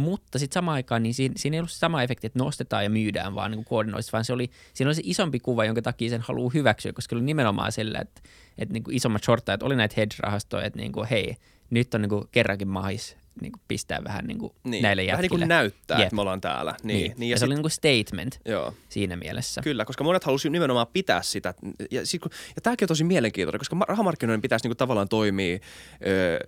[0.00, 3.34] Mutta sitten samaan aikaan niin siinä, siinä ei ollut sama efekti, että nostetaan ja myydään
[3.34, 6.50] vaan niin koordinoista, vaan se oli, siinä oli se isompi kuva, jonka takia sen haluaa
[6.54, 8.20] hyväksyä, koska oli nimenomaan sillä, että,
[8.58, 11.36] että niin kuin isommat shorttajat oli näitä hedge-rahastoja, että niin kuin, hei,
[11.70, 14.82] nyt on niin kuin kerrankin mahis niin kuin pistää vähän niin kuin niin.
[14.82, 15.12] näille jätkille.
[15.12, 16.06] Vähän niin kuin näyttää, Jep.
[16.06, 16.74] että me ollaan täällä.
[16.82, 16.96] Niin.
[16.96, 17.14] niin.
[17.18, 17.46] niin ja, ja se sit...
[17.46, 18.74] oli niin kuin statement Joo.
[18.88, 19.60] siinä mielessä.
[19.62, 21.54] Kyllä, koska monet halusivat nimenomaan pitää sitä.
[21.90, 25.58] Ja, sit, kun, ja tämäkin on tosi mielenkiintoinen, koska rahamarkkinoiden pitäisi niin kuin tavallaan toimia
[26.06, 26.38] ö,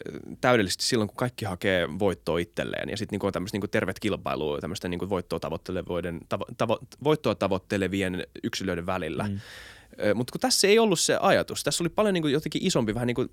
[0.41, 2.89] täydellisesti silloin, kun kaikki hakee voittoa itselleen.
[2.89, 7.35] Ja sitten niin on tämmöistä niin terveet kilpailua tämmöistä niin voittoa, tavoittelevien, tavo, tavo, voittoa
[7.35, 9.29] tavoittelevien yksilöiden välillä.
[9.29, 9.41] Mm.
[10.15, 13.07] Mutta kun tässä ei ollut se ajatus, tässä oli paljon niin kuin jotenkin isompi, vähän
[13.07, 13.29] niin kuin,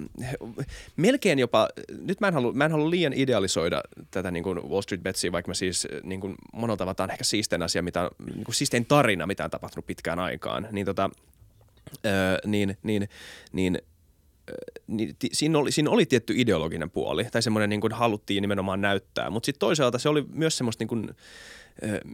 [0.95, 1.69] melkein jopa,
[2.01, 5.31] nyt mä en halua, mä en halua liian idealisoida tätä niin kuin Wall Street Betsia,
[5.31, 9.27] vaikka mä siis niin kuin monella tavalla ehkä siistein asia, mitä, niin kuin siistein tarina,
[9.27, 11.09] mitä on tapahtunut pitkään aikaan, niin, tota,
[12.45, 13.09] niin, niin,
[13.53, 13.79] niin
[14.87, 19.29] niin, siinä, oli, siinä oli tietty ideologinen puoli, tai semmoinen niin kuin haluttiin nimenomaan näyttää,
[19.29, 21.15] mutta sitten toisaalta se oli myös semmoista niin kuin,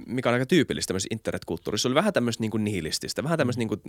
[0.06, 3.68] mikä on aika tyypillistä tämmöisessä internetkulttuurissa, se oli vähän tämmöistä niin nihilististä, vähän tämmöistä niin
[3.68, 3.82] kuin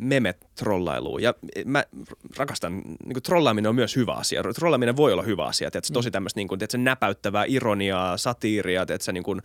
[0.00, 1.20] meme-trollailua.
[1.20, 1.84] Ja mä
[2.36, 4.42] rakastan, niin kuin trollaaminen on myös hyvä asia.
[4.42, 9.12] Trollaaminen voi olla hyvä asia, tiedätkö, tosi tämmöistä niin kuin, tiedätkö, näpäyttävää ironiaa, satiiria, tiedätkö,
[9.12, 9.42] niin kuin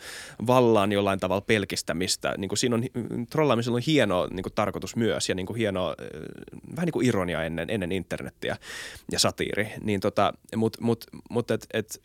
[0.47, 2.33] vallan jollain tavalla pelkistämistä.
[2.37, 2.83] Niin kuin siinä on,
[3.29, 5.95] trollaamisella on hieno niin kuin tarkoitus myös ja niin kuin hieno,
[6.75, 8.57] vähän niin kuin ironia ennen, ennen internettiä
[9.11, 9.67] ja satiiri.
[9.83, 12.01] Niin tota, mutta mut, mut, et, et,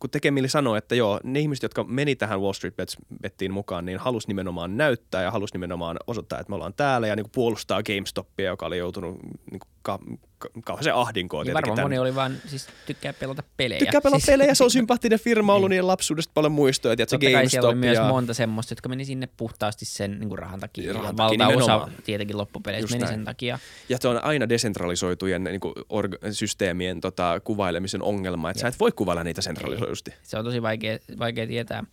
[0.00, 2.74] kun tekemili sanoi, että joo, ne ihmiset, jotka meni tähän Wall Street
[3.22, 7.16] Bettiin mukaan, niin halusi nimenomaan näyttää ja halusi nimenomaan osoittaa, että me ollaan täällä ja
[7.16, 9.18] niin kuin puolustaa GameStopia, joka oli joutunut
[9.50, 10.18] niin kuin
[10.64, 11.46] kauhean se ahdinkoon.
[11.46, 13.78] Niin varmaan moni oli vaan, siis tykkää pelata pelejä.
[13.78, 14.26] Tykkää pelata siis...
[14.26, 15.70] pelejä, se on sympaattinen firma ollut niin.
[15.70, 16.96] niiden lapsuudesta paljon muistoja.
[16.96, 18.02] Tiedätkö, Totta GameStop kai siellä oli ja...
[18.02, 20.92] myös monta semmoista, jotka meni sinne puhtaasti sen niin kuin rahan takia.
[20.92, 23.14] Rahan takia Valtaosa tietenkin loppupeleissä meni näin.
[23.14, 23.58] sen takia.
[23.88, 28.62] Ja se on aina desentralisoitujen niin kuin org- systeemien tota, kuvailemisen ongelma, että ja.
[28.62, 30.14] sä et voi kuvailla niitä sentralisoidusti.
[30.22, 31.84] Se on tosi vaikea, vaikea tietää.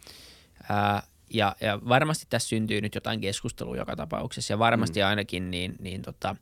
[0.60, 5.08] Uh, ja, ja varmasti tässä syntyy nyt jotain keskustelua joka tapauksessa, ja varmasti mm.
[5.08, 6.36] ainakin niin, niin tota,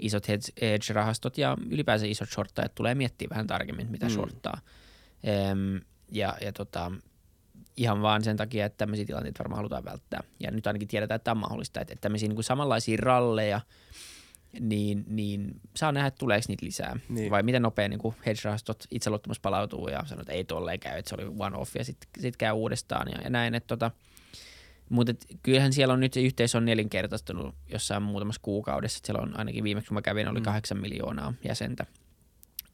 [0.00, 0.28] isot
[0.60, 4.12] hedge-rahastot ja ylipäänsä isot shorttajat tulee miettiä vähän tarkemmin, mitä mm.
[4.12, 4.60] shorttaa.
[5.24, 5.76] Ehm,
[6.12, 6.92] ja, ja tota,
[7.76, 10.22] ihan vaan sen takia, että tämmöisiä tilanteita varmaan halutaan välttää.
[10.40, 13.60] Ja nyt ainakin tiedetään, että tämä on mahdollista, että, että tämmöisiä niin kuin samanlaisia ralleja,
[14.60, 17.00] niin, niin saa nähdä, että tuleeko niitä lisää.
[17.08, 17.30] Niin.
[17.30, 21.14] Vai miten nopea niin hedge-rahastot itseluottamus palautuu ja sanoo, että ei tolleen käy, että se
[21.14, 23.54] oli one-off ja sitten sit käy uudestaan ja, ja näin.
[23.54, 23.90] Että tota,
[24.90, 28.98] Mutta kyllähän siellä on nyt se yhteisö on nelinkertaistunut jossain muutamassa kuukaudessa.
[28.98, 30.44] Et siellä on ainakin viimeksi, kun mä kävin, oli Mm.
[30.44, 31.86] kahdeksan miljoonaa jäsentä.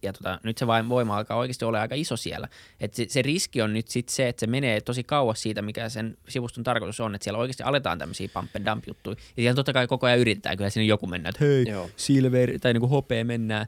[0.03, 2.49] Ja tota, nyt se vain voima alkaa oikeasti olla aika iso siellä.
[2.81, 5.89] Et se, se riski on nyt sit se, että se menee tosi kauas siitä, mikä
[5.89, 7.15] sen sivuston tarkoitus on.
[7.15, 9.17] Että siellä oikeasti aletaan tämmöisiä pump and dump juttuja.
[9.37, 10.57] Ja siellä totta kai koko ajan yritetään.
[10.57, 11.91] Kyllä siinä joku mennään, että hei, Joo.
[11.97, 13.67] silver tai niinku hopea mennään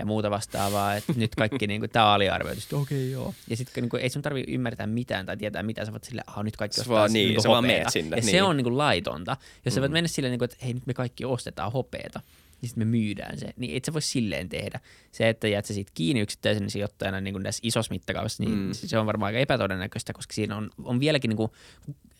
[0.00, 3.34] ja muuta vastaavaa, että nyt kaikki niinku, tämä on aliarvioitu, okei okay, joo.
[3.50, 6.44] Ja sitten niinku, ei sun tarvi ymmärtää mitään tai tietää mitään, sä voit silleen, ah
[6.44, 7.90] nyt kaikki ostaa niin, sä vaan hopeeta.
[7.90, 8.42] sinne, Ja se niin.
[8.42, 9.36] on niinku laitonta.
[9.64, 9.92] Jos sä voit Mm.
[9.92, 12.20] mennä silleen, niinku, että hei nyt me kaikki ostetaan hopeeta,
[12.62, 14.80] niin sitten me myydään se, niin et sä voi silleen tehdä.
[15.12, 18.68] Se, että jäät sä siitä kiinni yksittäisenä sijoittajana niin kuin tässä isossa mittakaavassa, niin Mm.
[18.72, 21.50] se on varmaan aika epätodennäköistä, koska siinä on, on vieläkin niin kuin,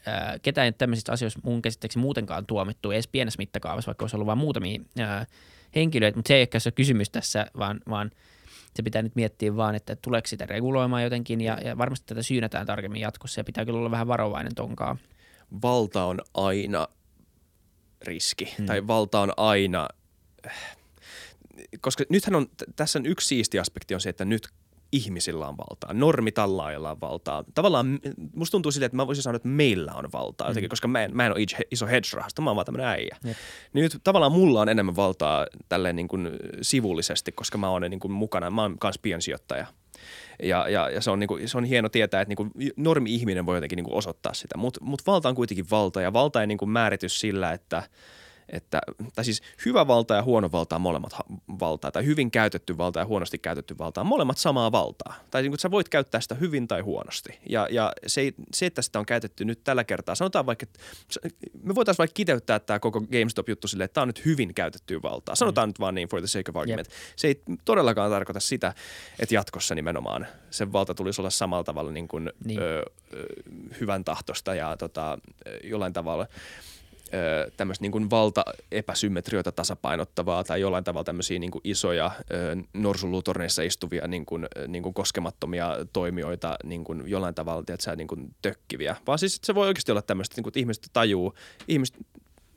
[0.06, 4.16] ää, ketään ei ole tämmöisistä asioista mun käsitteeksi muutenkaan tuomittu edes pienessä mittakaavassa, vaikka olisi
[4.16, 5.26] ollut vain muutamia ää,
[5.74, 8.10] henkilöitä, mutta se ei ehkä se kysymys tässä, vaan, vaan
[8.74, 12.66] se pitää nyt miettiä vaan, että tuleeko sitä reguloimaan jotenkin ja, ja varmasti tätä syynätään
[12.66, 14.98] tarkemmin jatkossa ja pitää kyllä olla vähän varovainen tonkaan.
[15.62, 16.88] valta on aina
[18.02, 18.66] riski, Mm.
[18.66, 19.88] tai valta on aina,
[21.80, 24.48] koska nythän on, tässä on yksi siisti aspekti on se, että nyt
[24.92, 27.44] ihmisillä on valtaa, normitallaajilla on valtaa.
[27.54, 27.98] Tavallaan
[28.34, 30.70] musta tuntuu siltä, että mä voisin sanoa, että meillä on valtaa jotenkin, Mm.
[30.70, 33.16] koska mä en, mä en ole iso hedge-rahasto, mä oon vaan tämmönen äijä.
[33.24, 33.36] Jep.
[33.72, 36.30] Niin nyt tavallaan mulla on enemmän valtaa tälleen niin kuin
[36.62, 39.66] sivullisesti, koska mä oon niin kuin mukana, mä oon kans piensijoittaja.
[40.42, 43.76] Ja, ja, ja se, on niinku, se on hieno tietää, että niinku normi-ihminen voi jotenkin
[43.76, 47.52] niinku osoittaa sitä, mutta mut valta on kuitenkin valta ja valta ei niinku määrity sillä,
[47.52, 47.82] että,
[48.52, 48.80] että,
[49.14, 51.12] tai siis hyvä valta ja huono valta on molemmat
[51.60, 55.14] valtaa, tai hyvin käytetty valta ja huonosti käytetty valta on molemmat samaa valtaa.
[55.30, 57.38] Tai niinku, sä voit käyttää sitä hyvin tai huonosti.
[57.48, 60.78] Ja, ja se, se, että sitä on käytetty nyt tällä kertaa, sanotaan vaikka, että
[61.62, 65.34] me voitaisiin vaikka kiteyttää tämä koko GameStop-juttu silleen, että tämä on nyt hyvin käytettyä valtaa.
[65.34, 65.70] Sanotaan mm.
[65.70, 66.88] nyt vaan niin for the sake of argument.
[67.16, 68.74] Se ei todellakaan tarkoita sitä,
[69.18, 72.32] että jatkossa nimenomaan sen valta tulisi olla samalla tavalla niin kuin, Niin.
[72.44, 72.60] niin.
[72.62, 72.82] Ö,
[73.14, 73.26] ö,
[73.80, 75.18] hyvän tahtosta ja tota,
[75.64, 76.26] jollain tavalla
[77.56, 82.10] tämmöistä niin valtaepäsymmetrioita tasapainottavaa tai jollain tavalla tämmöisiä niin kuin isoja
[82.74, 88.34] norsulutorneissa istuvia niin kuin, niin kuin koskemattomia toimijoita niin kuin jollain tavalla tiedätkö, niin kuin
[88.42, 88.96] tökkiviä.
[89.06, 91.34] Vaan siis se voi oikeasti olla tämmöistä, niin kuin, että ihmiset tajuu,
[91.68, 91.96] ihmiset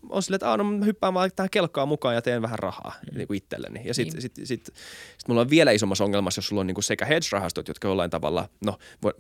[0.10, 2.94] on silleen, että Aa, no mä hyppään vaan tähän kelkkaan mukaan ja teen vähän rahaa
[3.12, 3.18] mm.
[3.18, 3.82] niin kuin itselleni.
[3.86, 4.22] Ja sitten Niin.
[4.22, 4.66] sit, sit, sit,
[5.18, 8.10] sit mulla on vielä isommassa ongelmassa, jos sulla on niin kuin sekä hedge-rahastot, jotka jollain
[8.10, 9.12] tavalla, no vo,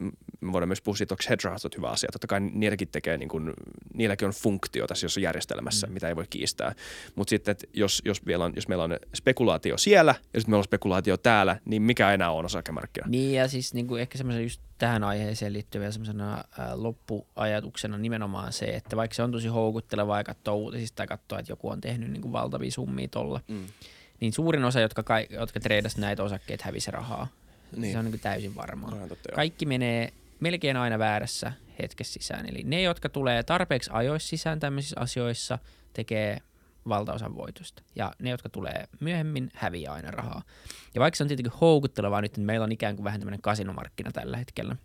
[0.41, 2.09] me voidaan myös puhua siitä, onko hedge-rahastot hyvä asia.
[2.11, 3.53] Totta kai niilläkin tekee, niin kuin,
[3.93, 5.93] niilläkin on funktio tässä jos järjestelmässä, mm.
[5.93, 6.75] mitä ei voi kiistää.
[7.15, 10.59] Mutta sitten, että jos, jos, vielä on, jos meillä on spekulaatio siellä ja sitten meillä
[10.59, 13.07] on spekulaatio täällä, niin mikä enää on osakemarkkina?
[13.09, 16.43] Niin ja siis niin kuin ehkä semmoisen just tähän aiheeseen liittyy vielä semmoisena
[16.73, 21.69] loppuajatuksena nimenomaan se, että vaikka se on tosi houkuttelevaa katsoa uutisista tai katsoa, että joku
[21.69, 23.65] on tehnyt niin kuin valtavia summia tolla, Mm.
[24.19, 27.27] niin suurin osa, jotka, kai, jotka treidas näitä osakkeita, hävisi rahaa.
[27.75, 27.91] Niin.
[27.93, 28.91] Se on niin kuin täysin varmaa.
[28.91, 29.35] Totta, joo.
[29.35, 32.45] Kaikki menee melkein aina väärässä hetkessä sisään.
[32.49, 35.59] Eli ne, jotka tulee tarpeeksi ajoissa sisään tämmöisissä asioissa,
[35.93, 36.41] tekee
[36.87, 37.83] valtaosan voitosta.
[37.95, 40.43] Ja ne, jotka tulee myöhemmin, häviää aina rahaa.
[40.95, 44.11] Ja vaikka se on tietenkin houkuttelevaa nyt, että meillä on ikään kuin vähän tämmöinen kasinomarkkina
[44.11, 44.75] tällä hetkellä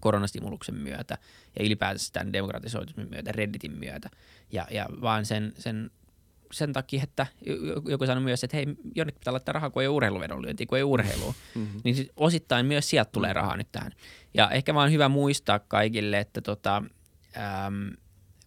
[0.00, 1.18] koronastimuluksen myötä
[1.58, 4.10] ja ylipäätänsä tämän demokratisoitumisen myötä, Redditin myötä.
[4.52, 5.90] Ja, ja vaan sen, sen,
[6.52, 7.26] sen takia, että
[7.88, 10.84] joku sanoi myös, että hei, jonnekin pitää laittaa rahaa, kun ei ole urheiluvedonlyöntiä, kun ei
[10.84, 11.34] urheilua.
[11.54, 11.80] Mm-hmm.
[11.84, 13.92] Niin sit osittain myös sieltä tulee rahaa nyt tähän.
[14.34, 16.82] Ja ehkä vaan hyvä muistaa kaikille, että tota,
[17.66, 17.90] äm,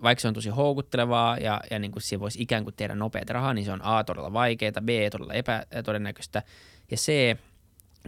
[0.03, 3.33] vaikka se on tosi houkuttelevaa ja, ja niin kuin siinä voisi ikään kuin tehdä nopeata
[3.33, 6.43] rahaa, niin se on A todella vaikeaa, B todella epätodennäköistä
[6.91, 7.37] ja C,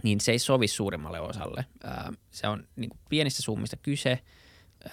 [0.02, 1.64] niin se ei sovi suurimmalle osalle.
[1.84, 4.18] Ää, se on niin kuin pienistä summista kyse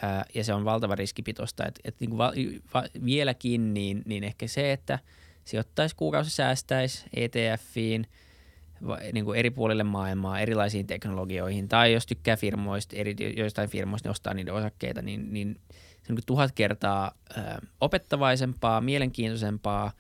[0.02, 1.66] ää, ja se on valtava riskipitoista.
[1.66, 2.34] Et, et niin kuin va,
[2.74, 5.00] va, vieläkin niin, niin ehkä se, että
[5.46, 8.08] sijoittaisi kuukausi säästäisi ETFiin,
[9.14, 14.12] niin kuin eri puolille maailmaa, erilaisiin teknologioihin, tai jos tykkää firmoista, eri, joistain firmoista, ne
[14.12, 15.60] ostaa niiden osakkeita, niin, niin
[16.04, 17.42] se on niin tuhat kertaa ö,
[17.82, 19.92] opettavaisempaa, mielenkiintoisempaa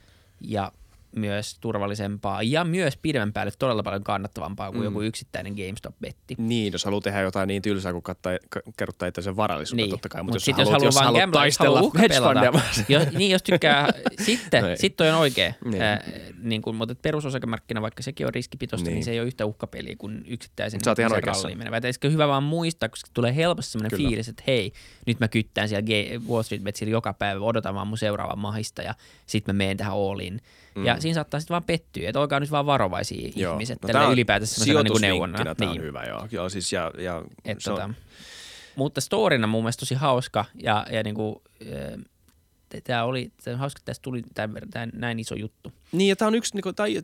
[0.41, 0.71] ja
[1.15, 4.85] myös turvallisempaa ja myös pidemmän päälle todella paljon kannattavampaa kuin Mm.
[4.85, 6.35] joku yksittäinen GameStop-betti.
[6.37, 8.33] Niin, jos haluaa tehdä jotain niin tylsää kuin kattaa,
[8.77, 9.89] kerrottaa itse varallisuutta Niin.
[9.89, 10.23] totta kai.
[10.23, 11.99] Mut Mutta sit jos, jos haluat, jos haluaa taistella pelata.
[11.99, 12.85] hedge-fundia vastaan.
[12.89, 13.89] jos, niin, jos tykkää,
[14.25, 14.77] sitten, No ei.
[14.77, 15.53] sit toi on oikea.
[15.65, 15.81] Niin.
[15.81, 15.99] Äh,
[16.41, 18.95] niin kun, mutta perusosakemarkkina, vaikka sekin on riskipitoista, niin, Niin.
[18.95, 21.81] niin se ei ole yhtä uhkapeliä kuin yksittäisen Sä ihan ralliin menevä.
[21.83, 24.07] Eikö hyvä vaan muistaa, koska tulee helposti sellainen Kyllä.
[24.09, 24.73] fiilis, että hei,
[25.07, 25.87] nyt mä kyttään siellä
[26.29, 28.93] Wall Street Betsillä joka päivä, odotan vaan mun seuraavan mahista ja
[29.25, 30.41] sitten mä menen tähän all in.
[30.75, 30.85] Mm.
[30.85, 33.53] Ja siinä saattaa sitten vaan pettyä, että olkaa nyt vaan varovaisia Joo.
[33.53, 34.93] ihmiset, No tällä on ylipäätänsä niin neuvona.
[35.01, 36.27] sijoitusvinkkinä Tämä on hyvä, joo.
[36.31, 37.93] joo siis ja, ja Et se on- tota,
[38.75, 42.03] mutta storina mun mielestä tosi hauska ja, ja niinku, äh,
[42.83, 45.71] tämä oli, tämä on hauska, että tästä tuli tämän, tämän, näin iso juttu.
[45.91, 46.97] Niin, ja tämä on yksi, niin tai,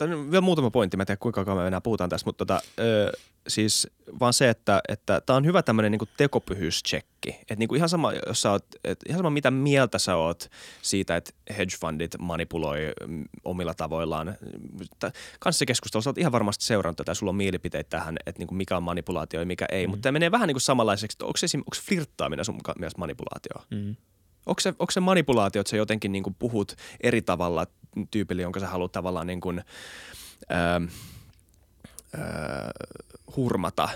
[0.00, 2.62] on vielä muutama pointti, mä en tiedä kuinka kauan me enää puhutaan tästä, mutta tota,
[2.78, 3.12] ö,
[3.48, 3.88] siis
[4.20, 7.30] vaan se, että että tämä on hyvä tämmöinen niin tekopyhyyscheckki.
[7.40, 10.50] Että niin ihan sama, jos sä oot, et ihan sama mitä mieltä sä oot
[10.82, 14.34] siitä, että hedge fundit manipuloi mm, omilla tavoillaan.
[15.40, 18.82] Kanssa keskustelussa olet ihan varmasti seurannut tätä, sulla on mielipiteitä tähän, että niin mikä on
[18.82, 19.90] manipulaatio ja mikä ei, mm.
[19.90, 23.64] mutta tämä menee vähän niin kuin samanlaiseksi, että onko, se, onko flirttaaminen sun mielestä manipulaatio?
[23.70, 23.96] Mm.
[24.46, 27.66] Onko se, onko se manipulaatio, että sä jotenkin niin kuin puhut eri tavalla
[28.10, 29.64] tyypille, jonka sä haluat tavallaan niin kuin,
[30.48, 30.80] ää,
[32.18, 32.70] ää,
[33.36, 33.88] hurmata,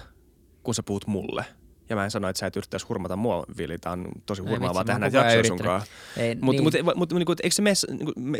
[0.62, 1.44] kun sä puhut mulle–
[1.90, 3.78] ja mä en sano, että sä et yrittäisi hurmata mua, Vili.
[3.78, 5.82] Tämä on tosi hurmaavaa tehdä näitä jaksoja sunkaan.
[6.40, 6.84] Mutta niin.
[6.84, 8.38] mut, mut, mut, eikö se mene, niin me,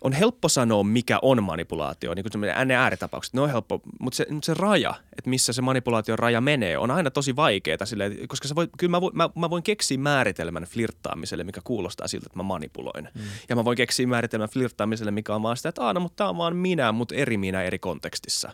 [0.00, 2.14] on helppo sanoa, mikä on manipulaatio.
[2.14, 3.80] Niin kuin ne ääritapaukset, ne on helppo.
[4.00, 7.84] Mutta se, mut se raja, että missä se manipulaation raja menee, on aina tosi vaikeaa.
[7.84, 12.08] Silleen, koska sä voit, kyllä mä, voin, mä, mä voin keksiä määritelmän flirttaamiselle, mikä kuulostaa
[12.08, 13.08] siltä, että mä manipuloin.
[13.14, 13.22] Mm.
[13.48, 16.38] Ja mä voin keksiä määritelmän flirttaamiselle, mikä on vaan sitä, että aina, mutta tämä on
[16.38, 18.52] vaan minä, mutta eri minä eri kontekstissa.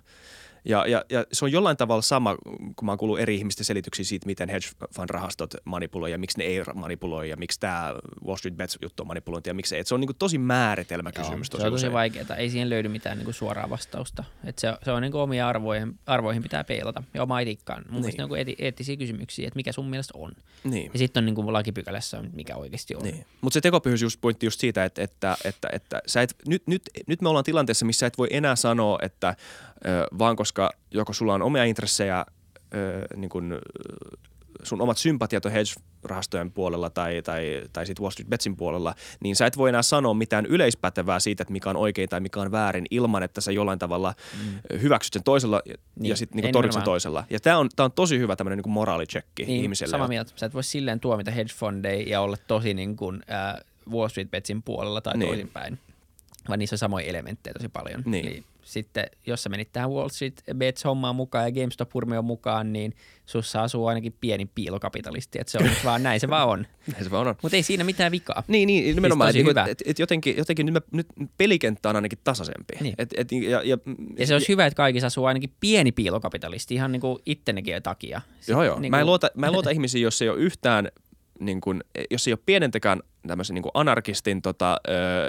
[0.64, 2.36] Ja, ja, ja se on jollain tavalla sama,
[2.76, 6.44] kun mä oon kuullut eri ihmisten selityksiä siitä, miten hedge fund-rahastot manipuloi ja miksi ne
[6.44, 7.94] ei manipuloi ja miksi tämä
[8.26, 9.80] Wall Street Bets-juttu on manipulointi ja miksi ei.
[9.80, 12.36] Et se on niin tosi määritelmäkysymys Joo, se on tosi vaikeaa.
[12.36, 14.24] Ei siihen löydy mitään niin suoraa vastausta.
[14.44, 17.82] Et se, se on niin omia arvoihin, arvoihin pitää peilata ja oma etiikkaan.
[17.82, 18.00] Mun niin.
[18.00, 20.32] mielestä ne on eettisiä kysymyksiä, että mikä sun mielestä on.
[20.64, 20.90] Niin.
[20.92, 23.02] Ja sitten on niin kuin lakipykälässä, mikä oikeasti on.
[23.02, 23.26] Niin.
[23.40, 26.82] Mutta se tekopyhyys just pointti just siitä, että, että, että, että sä et, nyt, nyt,
[27.06, 29.36] nyt me ollaan tilanteessa, missä et voi enää sanoa, että
[30.18, 32.26] vaan koska joko sulla on omia intressejä,
[33.16, 33.54] niin kuin
[34.62, 39.36] sun omat sympatiat on hedge-rahastojen puolella tai, tai, tai sitten Wall Street Betsin puolella, niin
[39.36, 42.52] sä et voi enää sanoa mitään yleispätevää siitä, että mikä on oikein tai mikä on
[42.52, 44.78] väärin ilman, että sä jollain tavalla mm.
[44.82, 46.10] hyväksyt sen toisella niin.
[46.10, 47.24] ja sitten niin torjut sen toisella.
[47.30, 49.90] Ja tämä on, tää on tosi hyvä tämmöinen niin moraalichecki niin, ihmiselle.
[49.90, 50.32] Sama mieltä.
[50.36, 54.30] Sä et voi silleen tuomita hedge fundeja ja olla tosi niin kuin, äh, Wall Street
[54.30, 55.28] Betsin puolella tai niin.
[55.28, 55.78] toisinpäin,
[56.48, 58.02] vaan niissä on samoja elementtejä tosi paljon.
[58.06, 58.26] Niin.
[58.26, 62.94] Eli sitten, jos sä menit tähän Wall Street Bets-hommaan mukaan ja GameStop-hurmioon mukaan, niin
[63.26, 65.38] sussa asuu ainakin pieni piilokapitalisti.
[65.40, 66.66] Että se on vaan näin, se vaan on.
[66.92, 67.34] näin se vaan on.
[67.42, 68.42] Mutta ei siinä mitään vikaa.
[68.48, 69.32] Niin, niin siis nimenomaan.
[69.32, 71.06] Siis että et, et jotenkin, jotenkin nyt, me, nyt
[71.38, 72.74] pelikenttä on ainakin tasaisempi.
[72.80, 72.94] Niin.
[72.98, 73.78] Et, et, ja, ja,
[74.18, 77.82] ja, se olisi ja, hyvä, että kaikissa asuu ainakin pieni piilokapitalisti ihan niin kuin ittenäkin
[77.82, 78.20] takia.
[78.48, 78.80] Joo, joo.
[78.80, 80.88] Niin mä, en luota, mä en luota ihmisiin, jos ei ole yhtään
[81.40, 85.28] niin kuin, jos ei ole pienentäkään tämmöisen niin anarkistin tota, öö,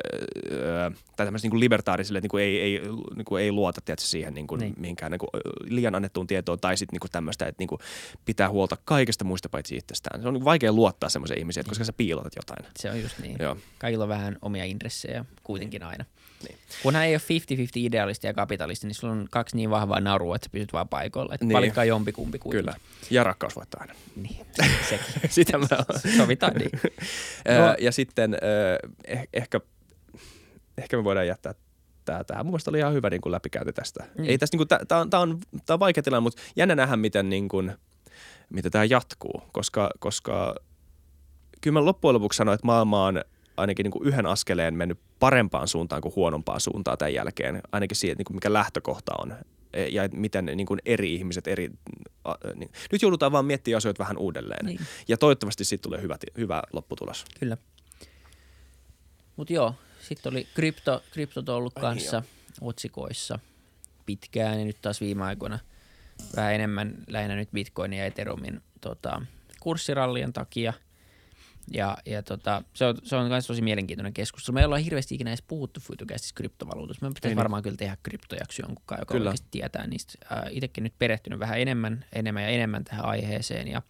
[0.51, 2.81] öö, tai tämmöisen niin libertaarisille, että niin kuin ei, ei,
[3.15, 4.73] niin kuin ei luota tietysti, siihen niin kuin, niin.
[4.77, 5.29] mihinkään niin kuin,
[5.63, 7.79] liian annettuun tietoon tai sitten niin tämmöistä, että niin kuin,
[8.25, 10.21] pitää huolta kaikesta muista paitsi itsestään.
[10.21, 12.65] Se on niin vaikea luottaa semmoiseen ihmiseen, koska sä piilotat jotain.
[12.77, 13.35] Se on just niin.
[13.39, 13.57] Joo.
[13.77, 16.05] Kaikilla on vähän omia intressejä kuitenkin aina.
[16.47, 16.57] Niin.
[16.83, 17.21] Kunhan ei ole
[17.55, 20.89] 50-50 idealisti ja kapitalisti, niin sulla on kaksi niin vahvaa narua, että sä pysyt vaan
[20.89, 21.33] paikoilla.
[21.33, 21.53] Että niin.
[21.53, 22.73] valitkaa jompikumpi kuitenkin.
[22.73, 22.85] Kyllä.
[23.09, 23.93] Ja rakkaus voittaa aina.
[24.15, 24.45] Niin,
[24.89, 25.05] sekin.
[25.29, 25.67] Sitä mä
[26.17, 26.71] Sovitaan niin.
[27.59, 27.75] no.
[27.79, 28.33] Ja sitten
[29.07, 29.61] eh, ehkä,
[30.77, 31.53] ehkä me voidaan jättää
[32.05, 32.45] tämä tähän.
[32.45, 34.03] Mun mielestä oli ihan hyvä niin kuin läpikäynti tästä.
[34.17, 34.25] Mm.
[34.25, 36.95] Ei tästä, niin kuin, tämä on, tää on, tää on vaikea tilanne, mutta jännä nähdä,
[36.95, 37.75] miten, niin kuin,
[38.49, 40.55] miten tämä jatkuu, koska, koska
[41.61, 43.21] kyllä mä loppujen lopuksi sanoin, että maailma on
[43.57, 48.15] ainakin niin kuin yhden askeleen mennyt parempaan suuntaan kuin huonompaan suuntaan tämän jälkeen, ainakin siitä,
[48.17, 49.35] niin kuin mikä lähtökohta on
[49.73, 51.69] e, ja miten niin kuin eri ihmiset, eri,
[52.55, 52.71] niin.
[52.91, 54.79] nyt joudutaan vaan miettimään asioita vähän uudelleen niin.
[55.07, 57.25] ja toivottavasti siitä tulee hyvä, hyvä lopputulos.
[57.39, 57.57] Kyllä.
[59.35, 62.29] Mutta joo, sitten oli krypto, kryptot ollut kanssa niin
[62.61, 63.39] otsikoissa
[64.05, 65.59] pitkään ja nyt taas viime aikoina
[66.35, 69.21] vähän enemmän lähinnä nyt Bitcoinin ja Ethereumin tota,
[69.59, 70.73] kurssirallien takia–
[71.71, 74.53] ja, ja tota, se on, se on myös tosi mielenkiintoinen keskustelu.
[74.53, 77.05] Me ei olla hirveästi ikinä edes puhuttu Futucastissa kryptovaluutosta.
[77.05, 79.29] Me pitäisi ei, varmaan kyllä tehdä kryptojakso jonkun joka kyllä.
[79.29, 80.13] oikeasti tietää niistä.
[80.31, 83.67] Äh, itsekin nyt perehtynyt vähän enemmän, enemmän ja enemmän tähän aiheeseen.
[83.67, 83.81] Ja,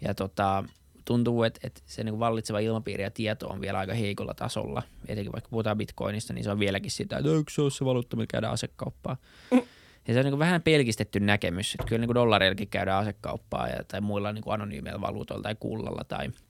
[0.00, 0.64] ja tota,
[1.04, 4.82] tuntuu, että, että se niin vallitseva ilmapiiri ja tieto on vielä aika heikolla tasolla.
[5.08, 8.16] Etenkin vaikka puhutaan bitcoinista, niin se on vieläkin sitä, että eikö se ole se valuutta,
[8.16, 9.16] millä käydään asekauppaa.
[9.50, 9.62] Mm.
[10.08, 14.00] Ja se on niin vähän pelkistetty näkemys, että kyllä niin dollareillakin käydään asekauppaa ja, tai
[14.00, 16.30] muilla niin anonyymeillä valuutoilla tai kullalla tai–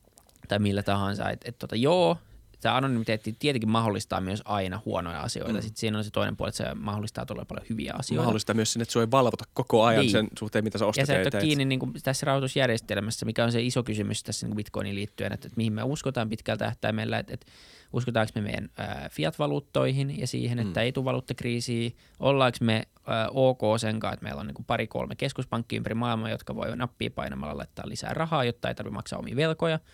[0.50, 1.30] tai millä tahansa.
[1.30, 2.16] Että et, tota, joo,
[2.60, 5.52] se anonymiteetti tietenkin mahdollistaa myös aina huonoja asioita.
[5.52, 5.62] Mm.
[5.62, 8.22] Sitten siinä on se toinen puoli, että se mahdollistaa todella paljon hyviä asioita.
[8.22, 10.10] Mahdollistaa myös sen, että sinua ei valvota koko ajan niin.
[10.10, 11.02] sen suhteen, mitä sä ostat.
[11.02, 14.46] Ja sä et ole kiinni niin kuin tässä rahoitusjärjestelmässä, mikä on se iso kysymys tässä
[14.46, 17.46] niin Bitcoinin liittyen, että, että mihin me uskotaan pitkällä tähtäimellä, että, että
[17.92, 20.84] uskotaanko me meidän ää, fiat-valuuttoihin ja siihen, että mm.
[20.84, 25.76] ei tule valuuttakriisiä, ollaanko me ää, ok sen kanssa, että meillä on niin pari-kolme keskuspankkia
[25.76, 29.78] ympäri maailmaa, jotka voi nappia painamalla laittaa lisää rahaa, jotta ei tarvitse maksaa omia velkoja–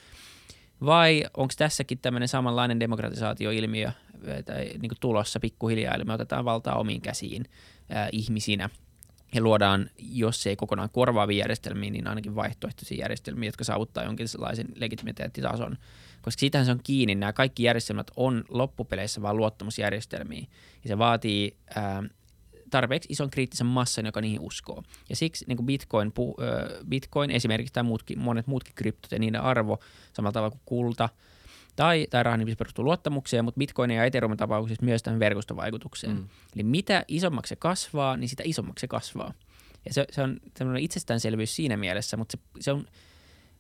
[0.84, 3.90] vai onko tässäkin tämmöinen samanlainen demokratisaatioilmiö
[4.44, 7.44] tai niin kuin tulossa pikkuhiljaa, eli me otetaan valtaa omiin käsiin
[7.88, 8.70] ää, ihmisinä.
[9.34, 15.78] ja luodaan, jos ei kokonaan korvaavia järjestelmiä, niin ainakin vaihtoehtoisia järjestelmiä, jotka saavuttaa jonkinlaisen legitimiteettitason.
[16.22, 17.14] Koska siitähän se on kiinni.
[17.14, 20.46] Nämä kaikki järjestelmät on loppupeleissä vain luottamusjärjestelmiä.
[20.84, 22.02] Ja se vaatii ää,
[22.70, 24.82] tarpeeksi ison kriittisen massan, joka niihin uskoo.
[25.08, 29.18] Ja siksi niin kuin Bitcoin, pu, äh, Bitcoin esimerkiksi tai muutkin, monet muutkin kryptot ja
[29.18, 29.78] niiden arvo
[30.12, 31.08] samalla tavalla kuin kulta
[31.76, 36.16] tai, tai raha niin perustuu luottamukseen, mutta Bitcoin ja Ethereum tapauksessa myös tähän verkostovaikutukseen.
[36.16, 36.28] Mm.
[36.54, 39.34] Eli mitä isommaksi se kasvaa, niin sitä isommaksi se kasvaa.
[39.84, 42.86] Ja se, se on tämmöinen itsestäänselvyys siinä mielessä, mutta se, se on,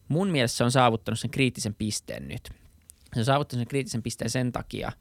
[0.08, 2.50] mun mielestä se on saavuttanut sen kriittisen pisteen nyt.
[3.14, 4.92] Se on saavuttanut sen kriittisen pisteen sen takia,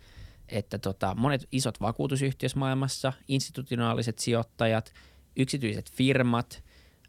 [0.49, 4.93] että tota, monet isot vakuutusyhtiöt maailmassa, institutionaaliset sijoittajat,
[5.35, 6.63] yksityiset firmat,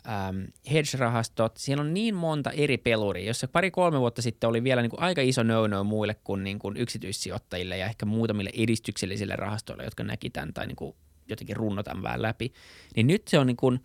[0.08, 4.90] ähm, hedge-rahastot, siellä on niin monta eri peluria, jossa pari-kolme vuotta sitten oli vielä niin
[4.90, 10.04] kuin aika iso no-no muille kuin, niin kuin yksityissijoittajille ja ehkä muutamille edistyksellisille rahastoille, jotka
[10.04, 10.96] näki tämän tai niin kuin
[11.28, 12.52] jotenkin runnotan vähän läpi.
[12.96, 13.80] Niin nyt se on niin kuin,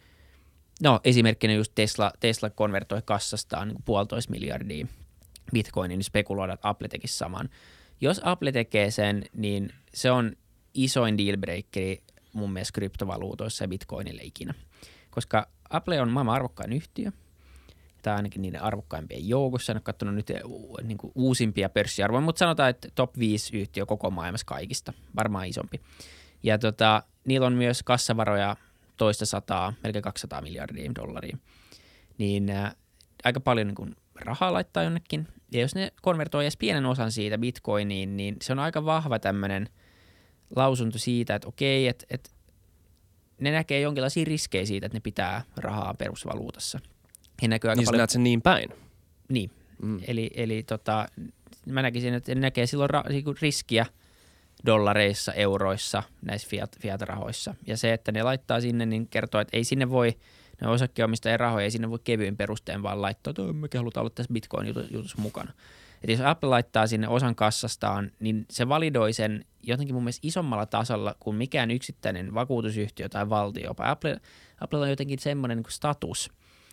[0.82, 4.88] no esimerkkinä just Tesla, Tesla konvertoi kassastaan niin kuin puolitoista miljardia
[5.54, 7.50] bitcoinin, niin spekuloidaan, että Apple tekisi saman.
[8.02, 10.36] Jos Apple tekee sen, niin se on
[10.74, 14.54] isoin dealbreakeri mun mielestä kryptovaluutoissa ja bitcoinille ikinä.
[15.10, 17.12] Koska Apple on maailman arvokkain yhtiö,
[18.02, 19.72] tai ainakin niiden arvokkaimpien joukossa.
[19.72, 20.32] En ole katsonut nyt
[20.84, 25.82] niin kuin uusimpia pörssiarvoja, mutta sanotaan, että top 5 yhtiö koko maailmassa kaikista, varmaan isompi.
[26.44, 28.56] Ja tota, niillä on myös kassavaroja
[28.98, 31.38] toista sataa, melkein 200 miljardia dollaria.
[32.18, 32.76] Niin ää,
[33.24, 35.28] aika paljon niin kuin rahaa laittaa jonnekin.
[35.52, 39.70] Ja jos ne konvertoi edes pienen osan siitä bitcoiniin, niin se on aika vahva tämmöinen
[40.56, 42.30] lausunto siitä, että okei, että, että
[43.40, 46.80] ne näkee jonkinlaisia riskejä siitä, että ne pitää rahaa perusvaluutassa.
[47.42, 47.98] He näkyy aika niin paljon...
[47.98, 48.70] näet sen niin päin.
[49.30, 49.52] Niin,
[49.82, 50.00] mm.
[50.08, 51.08] eli, eli tota,
[51.66, 53.86] mä näkisin, että ne näkee silloin ra- niinku riskiä
[54.66, 57.56] dollareissa, euroissa, näissä fiat, fiat-rahoissa.
[57.68, 60.14] Ja se, että ne laittaa sinne, niin kertoo, että ei sinne voi,
[60.62, 64.34] ne osakkeenomistajien rahoja ei sinne voi kevyin perusteen vaan laittaa, että mekin halutaan olla tässä
[64.34, 65.52] Bitcoin-jutussa mukana.
[65.96, 70.66] Että jos Apple laittaa sinne osan kassastaan, niin se validoi sen jotenkin mun mielestä isommalla
[70.66, 73.66] tasolla kuin mikään yksittäinen vakuutusyhtiö tai valtio.
[73.66, 74.22] Jopa Apple,
[74.62, 76.32] Apple on jotenkin semmoinen niin status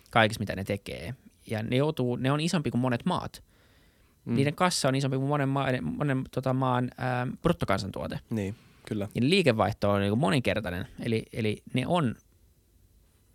[0.09, 1.15] kaikessa, mitä ne tekee.
[1.49, 3.43] Ja ne, joutuu, ne on isompi kuin monet maat.
[4.25, 4.35] Mm.
[4.35, 8.19] Niiden kassa on isompi kuin monen, maan, monen tota, maan ää, bruttokansantuote.
[8.29, 8.55] Niin,
[8.87, 9.07] kyllä.
[9.15, 10.87] Ja liikevaihto on niin kuin moninkertainen.
[10.99, 12.15] Eli, eli ne on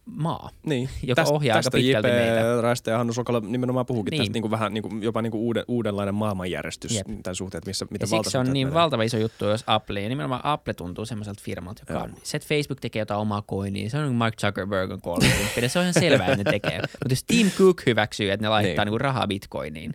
[0.07, 0.89] maa, niin.
[1.03, 2.61] joka tästä, ohjaa tästä aika pitkälti JP meitä.
[2.61, 4.21] Raiste ja Hannu Sokala nimenomaan puhukin Niin.
[4.23, 7.07] tästä niin kuin vähän niin kuin, jopa niin kuin uuden, uudenlainen maailmanjärjestys Jep.
[7.23, 8.81] tämän suhteen, että missä, mitä siksi se on niin menee.
[8.81, 12.49] valtava iso juttu, jos Apple, ja nimenomaan Apple tuntuu semmoiselta firmalta, joka on, se, että
[12.49, 15.95] Facebook tekee jotain omaa coinia, se on niin Mark Zuckerberg on 30, se on ihan
[15.95, 16.79] selvää, että ne tekee.
[16.81, 18.93] Mutta jos Tim Cook hyväksyy, että ne laittaa Niin.
[18.93, 19.01] niin.
[19.01, 19.95] rahaa bitcoiniin,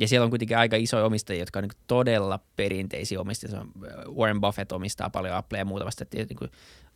[0.00, 3.58] ja siellä on kuitenkin aika isoja omistajia, jotka on niin todella perinteisiä omistajia.
[3.58, 3.64] Äh,
[4.16, 6.50] Warren Buffett omistaa paljon Applea ja muuta vasta, että niin kuin,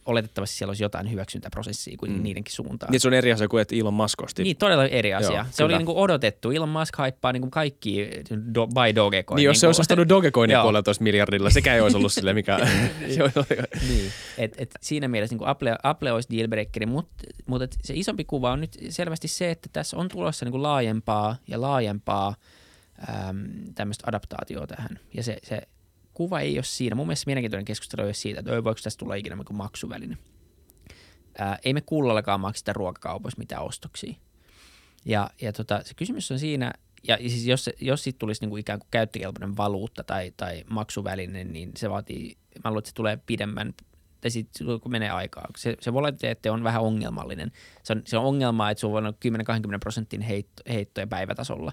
[0.07, 2.22] oletettavasti siellä olisi jotain hyväksyntäprosessia kuin Mm.
[2.22, 2.92] niidenkin suuntaan.
[2.92, 4.42] Niin se on eri asia kuin, että Elon Musk osti.
[4.42, 5.32] Niin, todella eri asia.
[5.32, 5.66] Joo, se kyllä.
[5.66, 6.50] oli niin kuin odotettu.
[6.50, 8.11] Elon Musk haippaa niin kuin kaikki
[8.55, 9.36] do, by Dogecoin.
[9.36, 10.62] Niin, jos se kuin- olisi ostanut Dogecoinin Joo.
[10.62, 12.59] puoleltoista miljardilla, sekään ei olisi ollut sille mikä...
[13.88, 14.12] Niin.
[14.38, 17.14] et, et siinä mielessä niin Apple, Apple olisi dealbreakeri, mutta
[17.46, 20.62] mut et se isompi kuva on nyt selvästi se, että tässä on tulossa niin kuin
[20.62, 22.34] laajempaa ja laajempaa
[23.28, 23.44] äm,
[23.74, 24.98] tämmöistä adaptaatioa tähän.
[25.14, 25.61] Ja se, se
[26.14, 26.96] kuva ei ole siinä.
[26.96, 30.18] Mun mielestä mielenkiintoinen keskustelu ei siitä, että "Oi, voiko tästä tulla ikinä maksuväline.
[31.38, 34.14] Ää, ei me kullallakaan makseta ruokakaupoissa mitään ostoksia.
[35.04, 36.72] Ja, ja tota, se kysymys on siinä,
[37.08, 41.72] ja siis jos, jos siitä tulisi niinku ikään kuin käyttökelpoinen valuutta tai, tai maksuväline, niin
[41.76, 43.74] se vaatii, mä luulen, että se tulee pidemmän,
[44.20, 45.46] tai sitten kun menee aikaa.
[45.56, 47.52] Se, se volatiliteetti on vähän ongelmallinen.
[47.82, 49.14] Se on, se on ongelma, että sulla on
[49.76, 51.72] 10-20 prosentin heitto, heittoja päivätasolla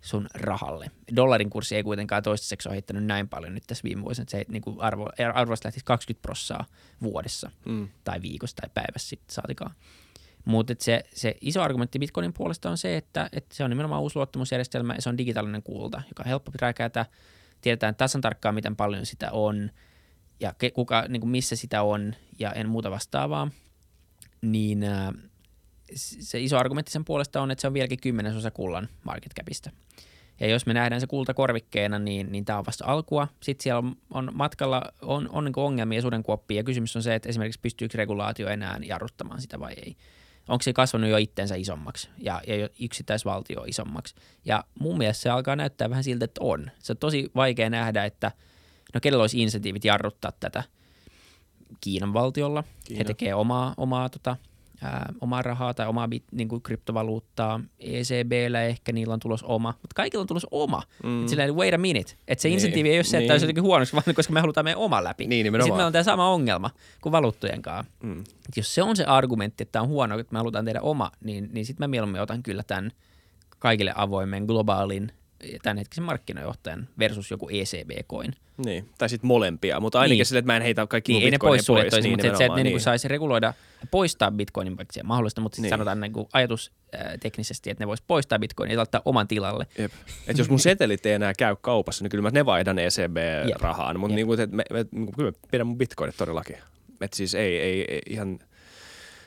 [0.00, 0.90] sun rahalle.
[1.16, 4.44] Dollarin kurssi ei kuitenkaan toistaiseksi ole heittänyt näin paljon nyt tässä viime vuosina, että se
[4.48, 6.64] niin kuin arvo, arvosta lähtisi 20 prossaa
[7.02, 7.88] vuodessa mm.
[8.04, 9.74] tai viikossa tai päivässä sitten saatikaan.
[10.44, 14.16] Mutta se, se iso argumentti Bitcoinin puolesta on se, että, että se on nimenomaan uusi
[14.16, 17.06] luottamusjärjestelmä ja se on digitaalinen kulta, joka on helppo räkätä.
[17.60, 19.70] Tiedetään tasan tarkkaan, miten paljon sitä on
[20.40, 23.50] ja kuka, niin kuin missä sitä on ja en muuta vastaavaa.
[24.42, 24.84] Niin
[25.94, 29.70] se iso argumentti sen puolesta on, että se on vieläkin kymmenesosa kullan market capista.
[30.40, 33.28] Ja jos me nähdään se kulta korvikkeena, niin, niin tämä on vasta alkua.
[33.42, 37.28] Sitten siellä on, on matkalla on, on niin ongelmia sudenkuoppia ja kysymys on se, että
[37.28, 39.96] esimerkiksi pystyykö regulaatio enää jarruttamaan sitä vai ei.
[40.48, 44.14] Onko se kasvanut jo itsensä isommaksi ja, ja yksittäisvaltio isommaksi.
[44.44, 46.70] Ja mun mielestä se alkaa näyttää vähän siltä, että on.
[46.78, 48.32] Se on tosi vaikea nähdä, että
[48.94, 50.62] no kenellä olisi insentiivit jarruttaa tätä
[51.80, 52.64] Kiinan valtiolla.
[52.84, 52.98] Kiina.
[52.98, 54.36] He tekee omaa, omaa tota,
[54.82, 57.60] ää, omaa rahaa tai omaa bit, niin kuin kryptovaluuttaa.
[57.78, 60.82] ECBllä ehkä niillä on tulos oma, mutta kaikilla on tulos oma.
[61.04, 61.22] Mm.
[61.22, 62.12] Et silleen, wait a minute.
[62.28, 63.32] Että se Niin, insentiivi ei ole se, että niin.
[63.32, 65.26] olisi jotenkin huonoksi, vaan koska me halutaan meidän oma läpi.
[65.26, 66.70] Niin, sitten meillä on tämä sama ongelma
[67.00, 67.92] kuin valuuttojen kanssa.
[68.02, 68.20] Mm.
[68.20, 71.10] Et jos se on se argumentti, että tämä on huono, että me halutaan tehdä oma,
[71.24, 72.90] niin, niin sitten mä mieluummin otan kyllä tämän
[73.58, 75.12] kaikille avoimen globaalin
[75.62, 78.32] tämänhetkisen markkinajohtajan versus joku ECB-coin.
[78.66, 80.18] Niin, tai sitten molempia, mutta ainakin Niin.
[80.18, 80.26] niin.
[80.26, 82.38] sille, että mä en heitä kaikki Niin, ei ne pois suljettu, niin, mutta se, että,
[82.38, 82.80] se, että ne nimenomaan, niin.
[82.80, 83.46] saisi reguloida
[83.80, 85.70] ja poistaa bitcoinin, vaikka se mahdollista, mutta Niin.
[85.70, 89.66] sanotaan niin kuin ajatus äh, teknisesti, että ne vois poistaa bitcoinin ja laittaa oman tilalle.
[89.78, 89.92] Jep.
[90.26, 94.12] Et jos mun setelit ei enää käy kaupassa, niin kyllä mä ne vaihdan ECB-rahaan, mutta
[94.12, 94.16] Jep.
[94.16, 96.56] niinku, et me, me, niinku, kyllä mä pidän mun bitcoinit todellakin.
[97.00, 98.38] Et siis ei, ei, ei ihan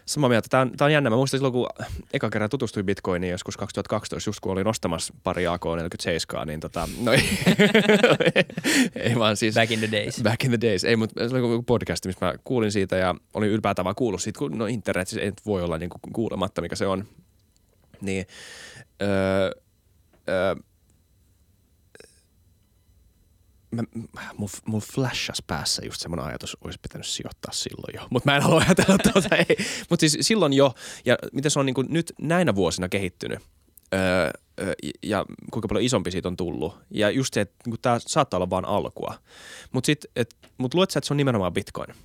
[0.10, 0.48] samaa mieltä.
[0.50, 1.10] Tämä on, tää on jännä.
[1.10, 1.70] Mä muistan silloin, kun
[2.14, 7.12] eka kerran tutustuin bitcoiniin joskus 2012, just kun olin ostamassa pari AK-47, niin tota, no
[7.12, 7.24] ei,
[9.10, 10.24] ei vaan siis Back in the days.
[10.24, 10.84] Back in the days.
[10.84, 14.22] Ei, mutta se oli joku podcast, missä mä kuulin siitä ja olin ylipäätään vaan kuullut
[14.22, 17.06] siitä, kun no internetissä ei nyt voi olla niin kuin kuulematta, mikä se on.
[18.02, 18.26] Niin,
[19.02, 19.52] öö,
[20.30, 20.56] öö,
[23.72, 23.84] mä,
[24.38, 28.08] mun, mun flashas päässä just semmoinen ajatus, olisi pitänyt sijoittaa silloin jo.
[28.10, 29.58] Mutta mä en halua ajatella tuota, ei.
[29.90, 30.74] Mutta siis silloin jo,
[31.06, 33.40] ja miten se on niin nyt näinä vuosina kehittynyt,
[33.94, 34.32] öö,
[35.04, 36.78] ja kuinka paljon isompi siitä on tullut.
[36.92, 39.16] Ja just se, että niin tämä saattaa olla vain alkua.
[39.72, 40.26] Mutta sitten,
[40.58, 41.96] mut luet sä, että se on nimenomaan bitcoin?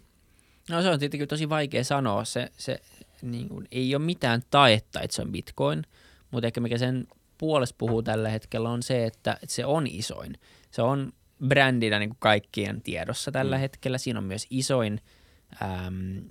[0.70, 2.24] No se on tietenkin tosi vaikea sanoa.
[2.24, 2.80] Se, se
[3.22, 5.82] niin kuin, ei ole mitään taetta, että se on bitcoin,
[6.30, 7.06] mutta ehkä mikä sen
[7.38, 10.38] puolesta puhuu tällä hetkellä on se, että, että se on isoin.
[10.70, 11.12] Se on
[11.48, 13.60] brändinä niin kuin kaikkien tiedossa tällä mm.
[13.60, 13.98] hetkellä.
[13.98, 15.00] Siinä on myös isoin
[15.62, 16.22] äm,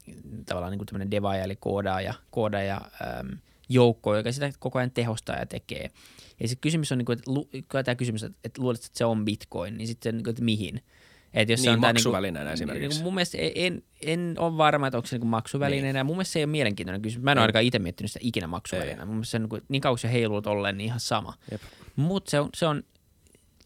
[0.46, 2.82] tavallaan niin kuin tämmöinen devaaja eli koodaaja, koodaaja
[3.20, 3.38] äm,
[3.70, 5.90] joukko, joka sitä koko ajan tehostaa ja tekee.
[6.40, 7.50] Ja sitten kysymys on, niin kuin, että, lu-
[7.86, 10.82] tämä kysymys, että, että luulet, että se on bitcoin, niin sitten niin kuin, että mihin?
[11.34, 12.90] Et jos se Niin, on tää maksuvälineenä niinku, esimerkiksi.
[12.90, 16.00] Niinku mun mielestä en, en, en ole varma, että onko se niinku maksuvälineenä.
[16.00, 16.06] Niin.
[16.06, 17.24] Mun mielestä se ei ole mielenkiintoinen kysymys.
[17.24, 19.06] Mä en ole ainakaan itse miettinyt sitä ikinä maksuvälineenä.
[19.06, 21.34] Mun mielestä se on niinku, niin kauan se heiluu tolleen, niin ihan sama.
[21.96, 22.84] Mutta se on, se on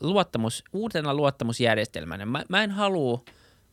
[0.01, 2.25] luottamus, uutena luottamusjärjestelmänä.
[2.25, 3.23] Mä, mä en halua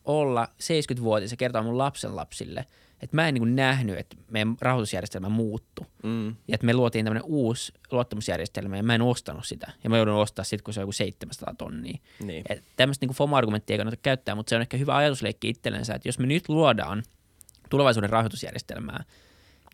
[0.05, 2.65] olla 70-vuotias ja kertoa mun lapsen lapsille,
[3.01, 5.85] että mä en niin nähnyt, että meidän rahoitusjärjestelmä muuttu.
[6.03, 6.27] Mm.
[6.27, 9.71] Ja että me luotiin tämmöinen uusi luottamusjärjestelmä ja mä en ostanut sitä.
[9.83, 11.97] Ja mä joudun ostaa sitten, kun se on joku 700 tonnia.
[12.23, 12.43] Niin.
[12.49, 16.07] Et tämmöistä niin FOMO-argumenttia ei kannata käyttää, mutta se on ehkä hyvä ajatusleikki itsellensä, että
[16.07, 17.03] jos me nyt luodaan
[17.69, 19.03] tulevaisuuden rahoitusjärjestelmää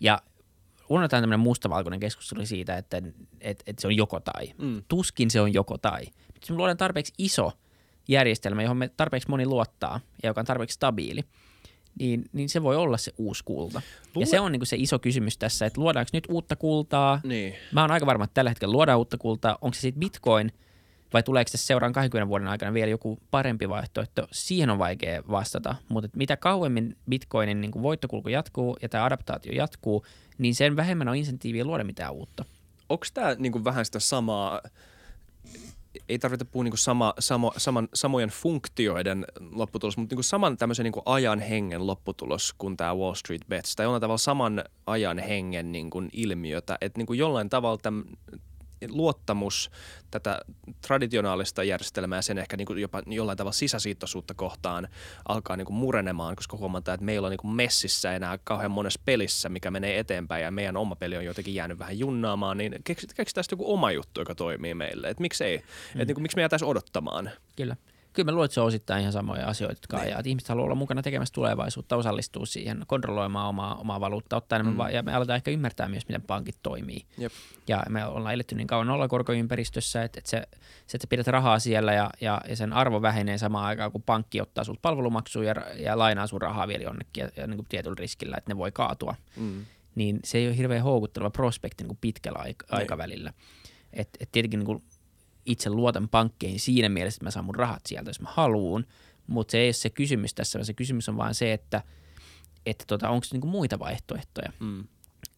[0.01, 0.21] ja
[0.89, 2.97] unohdetaan tämmöinen mustavalkoinen keskustelu siitä, että,
[3.41, 4.53] että, että se on joko tai.
[4.57, 4.83] Mm.
[4.87, 6.05] Tuskin se on joko tai.
[6.41, 7.51] Jos me luodaan tarpeeksi iso
[8.07, 11.23] järjestelmä, johon me tarpeeksi moni luottaa ja joka on tarpeeksi stabiili,
[11.99, 13.81] niin, niin se voi olla se uusi kulta.
[14.15, 17.55] Luule- Ja se on niin se iso kysymys tässä, että luodaanko nyt uutta kultaa, Niin.
[17.71, 19.57] Mä oon aika varma, että tällä hetkellä luodaan uutta kultaa.
[19.61, 20.51] Onko se sitten bitcoin
[21.13, 24.27] vai tuleeko se seuraan 20 vuoden aikana vielä joku parempi vaihtoehto?
[24.31, 30.05] Siihen on vaikea vastata, mutta mitä kauemmin bitcoinin niin voittokulku jatkuu ja tämä adaptaatio jatkuu,
[30.37, 32.45] niin sen vähemmän on insentiiviä luoda mitään uutta.
[32.89, 34.61] Onko tämä niinku vähän sitä samaa,
[36.09, 41.01] ei tarvitse puhua niinku sama, samo, saman, samojen funktioiden lopputulos, mutta niinku saman tämmöisen niinku
[41.05, 46.03] ajan hengen lopputulos kuin tämä Wall Street Bets, tai jollain tavalla saman ajan hengen niinku
[46.13, 48.03] ilmiötä, että niinku jollain tavalla täm,
[48.89, 49.71] luottamus
[50.11, 50.39] tätä
[50.81, 54.87] traditionaalista järjestelmää ja sen ehkä niinku jopa jollain tavalla sisäsiittoisuutta kohtaan
[55.27, 59.71] alkaa niinku murenemaan, koska huomataan, että meillä on niinku messissä enää kauhean monessa pelissä, mikä
[59.71, 63.59] menee eteenpäin ja meidän oma peli on jotenkin jäänyt vähän junnaamaan, niin keksit- keksitään sitten
[63.59, 65.09] joku oma juttu, joka toimii meille.
[65.09, 65.57] Et miksei?
[65.57, 66.01] Mm.
[66.01, 67.31] Et niinku, miksi me jäätäisiin odottamaan?
[67.55, 67.75] Kyllä.
[68.13, 70.19] Kyllä mä luulen, että se on osittain ihan samoja asioita, jotka ajaa.
[70.19, 74.73] Että ihmiset haluaa olla mukana tekemässä tulevaisuutta, osallistua siihen, kontrolloimaan omaa, omaa valuuttaa, ottaa enemmän,
[74.73, 74.77] Mm.
[74.77, 77.05] va- ja me aletaan ehkä ymmärtää myös, miten pankit toimii.
[77.17, 77.31] Jep.
[77.67, 80.37] Ja me ollaan eletty niin kauan nollakorkoympäristössä, että, että, se,
[80.87, 84.03] se, että sä pidät rahaa siellä ja, ja, ja sen arvo vähenee samaan aikaan, kun
[84.03, 87.67] pankki ottaa sulta palvelumaksuja ja, ja lainaa sun rahaa vielä jonnekin ja, ja niin kuin
[87.69, 89.15] tietyllä riskillä, että ne voi kaatua.
[89.35, 89.65] Mm.
[89.95, 92.55] Niin se ei ole hirveän houkutteleva prospekti niin kuin pitkällä aik- Niin.
[92.79, 93.33] aikavälillä.
[93.93, 94.83] Et, et tietenkin niin kuin
[95.45, 98.85] itse luotan pankkeihin siinä mielessä, että mä saan mun rahat sieltä, jos mä haluun,
[99.27, 101.81] mutta se ei ole se kysymys tässä, vaan se kysymys on vaan se, että,
[102.65, 104.51] että tota, onko niinku muita vaihtoehtoja.
[104.59, 104.83] Mm.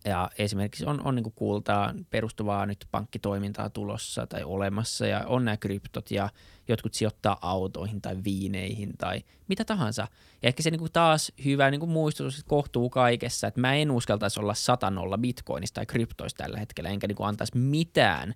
[0.06, 5.58] Ja esimerkiksi on, on niin kultaa perustuvaa nyt pankkitoimintaa tulossa tai olemassa ja on nämä
[5.58, 6.30] kryptot ja
[6.68, 10.08] jotkut sijoittaa autoihin tai viineihin tai mitä tahansa.
[10.42, 14.40] Ja ehkä se niin taas hyvä niin muistutus että kohtuu kaikessa, että mä en uskaltaisi
[14.40, 18.34] olla satanolla bitcoinista tai kryptoista tällä hetkellä, enkä niin antaisi mitään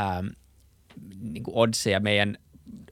[0.00, 0.26] ähm,
[1.20, 2.36] niin oddseja meidän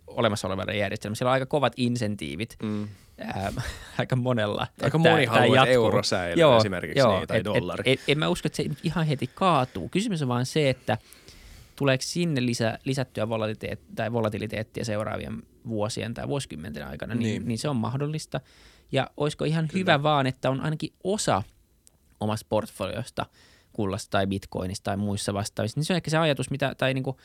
[0.07, 1.17] olemassa olevalle järjestelmälle.
[1.17, 2.89] Siellä on aika kovat insentiivit Mm.
[3.19, 3.53] ää,
[3.99, 4.67] aika monella.
[4.83, 5.73] Aika moni haluaa, että jatkuu.
[5.85, 7.93] euro säilyy esimerkiksi, niin, tai et, dollari.
[7.93, 9.89] Et, et, en mä usko, että se ihan heti kaatuu.
[9.89, 10.99] Kysymys on vaan se, että
[11.77, 17.41] tuleeko sinne lisä, lisättyä volatiliteettia, tai volatiliteettia seuraavien vuosien tai vuosikymmenten aikana, niin, Niin.
[17.43, 17.49] niin.
[17.49, 18.41] niin se on mahdollista.
[18.93, 19.81] Ja olisiko ihan Kyllä.
[19.81, 21.43] hyvä vaan, että on ainakin osa
[22.21, 23.27] omasta portfoliosta
[23.73, 27.05] kullasta tai bitcoinista tai muissa vastaavissa, niin se on ehkä se ajatus, mitä, tai niin
[27.05, 27.17] kuin,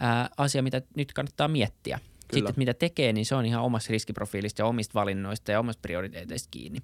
[0.00, 1.98] ää, asia, mitä nyt kannattaa miettiä.
[1.98, 2.38] Kyllä.
[2.38, 5.80] Sitten, että mitä tekee, niin se on ihan omasta riskiprofiilista ja omista valinnoista ja omasta
[5.82, 6.78] prioriteeteista kiinni.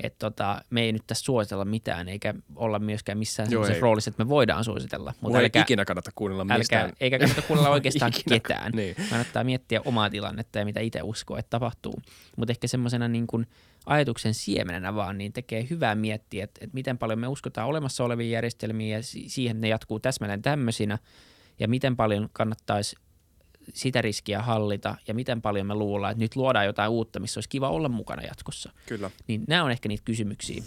[0.00, 4.24] Että tota, me ei nyt tässä suositella mitään, eikä olla myöskään missään Joo, roolissa, että
[4.24, 5.14] me voidaan suositella.
[5.20, 6.84] Mutta älkää, ei ikinä kannata kuunnella mistään.
[6.84, 8.72] Älkää, eikä kannata kuunnella oikeastaan ketään.
[8.72, 8.96] Niin.
[9.10, 11.94] Kannattaa miettiä omaa tilannetta ja mitä itse uskoo, että tapahtuu.
[12.36, 13.46] Mutta ehkä semmoisena niin kuin
[13.86, 18.30] ajatuksen siemenenä vaan, niin tekee hyvää miettiä, että, että miten paljon me uskotaan olemassa oleviin
[18.30, 20.98] järjestelmiin ja siihen, ne jatkuu täsmälleen tämmöisinä,
[21.58, 22.96] ja miten paljon kannattaisi
[23.72, 27.48] sitä riskiä hallita ja miten paljon me luullaan, että nyt luodaan jotain uutta, missä olisi
[27.48, 28.72] kiva olla mukana jatkossa.
[28.86, 29.10] Kyllä.
[29.26, 30.62] Niin nämä on ehkä niitä kysymyksiä.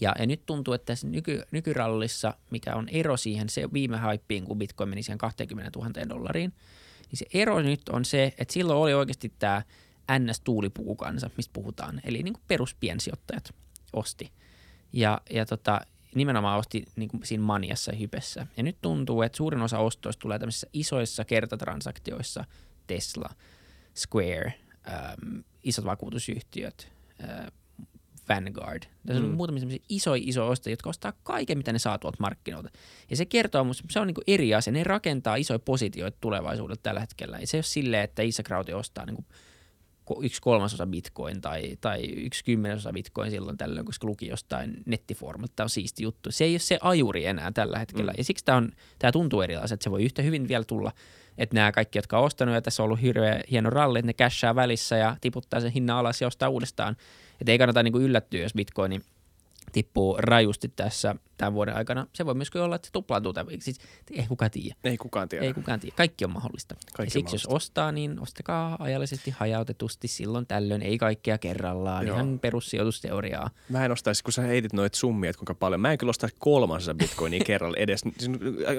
[0.00, 4.44] Ja, ja nyt tuntuu, että tässä nyky, nykyrallissa, mikä on ero siihen se viime haippiin,
[4.44, 6.52] kun Bitcoin meni siihen 20 000 dollariin,
[7.10, 9.62] niin se ero nyt on se, että silloin oli oikeasti tämä
[10.18, 13.54] NS-tuulipukukansa, mistä puhutaan, eli niin kuin peruspiensijoittajat
[13.92, 14.32] osti.
[14.92, 15.80] Ja, ja tota,
[16.14, 18.46] nimenomaan osti niin kuin siinä maniassa ja hypessä.
[18.56, 22.44] Ja nyt tuntuu, että suurin osa ostoista tulee tämmöisissä isoissa kertatransaktioissa,
[22.86, 23.30] Tesla,
[23.96, 24.54] Square,
[24.88, 26.92] ähm, isot vakuutusyhtiöt,
[27.22, 27.46] äh,
[28.28, 28.82] Vanguard.
[29.06, 29.34] Tässä on mm.
[29.34, 32.70] muutamia semmoisia isoja isoja ostajia, jotka ostaa kaiken, mitä ne saa tuolta markkinoilta.
[33.10, 34.72] Ja se kertoo musta, se on niin eri asia.
[34.72, 37.38] Ne rakentaa isoja positioita tulevaisuudelta tällä hetkellä.
[37.38, 39.26] Ja se ei ole silleen, että Krauti ostaa niin kuin
[40.22, 45.52] yksi kolmasosa bitcoin tai, tai yksi kymmenesosa bitcoin silloin tällöin, koska luki jostain nettifoorumilta.
[45.56, 46.32] Tämä on siisti juttu.
[46.32, 48.12] Se ei ole se ajuri enää tällä hetkellä.
[48.12, 48.14] Mm.
[48.18, 50.92] Ja siksi tämä, on, tämä tuntuu erilaiselta, että se voi yhtä hyvin vielä tulla,
[51.38, 54.14] että nämä kaikki, jotka on ostanut ja tässä on ollut hirveä hieno ralli, että ne
[54.14, 56.96] cashaa välissä ja tiputtaa sen hinnan alas ja ostaa uudestaan.
[57.40, 59.00] Että ei kannata niin kuin yllättyä, jos bitcoini–
[59.72, 62.06] tippuu rajusti tässä tämän vuoden aikana.
[62.12, 63.34] Se voi myöskin olla, että se tuplaantuu.
[63.60, 63.78] Siis,
[64.12, 64.76] ei kukaan tiedä.
[64.84, 65.44] Ei kukaan tiedä.
[65.44, 65.96] Ei kukaan tiedä.
[65.96, 66.74] Kaikki on mahdollista.
[66.74, 67.48] Kaikki ja siksi mahdollista.
[67.50, 70.82] jos ostaa, niin ostakaa ajallisesti hajautetusti silloin tällöin.
[70.82, 72.06] Ei kaikkea kerrallaan.
[72.06, 72.16] Joo.
[72.16, 73.50] Ihan perussijoitusteoriaa.
[73.68, 75.80] Mä en ostaisi, kun sä heitit noit summia, että kuinka paljon.
[75.80, 78.00] Mä en kyllä ostaisi kolmansa bitcoinia kerralla edes.
[78.18, 78.30] Siis,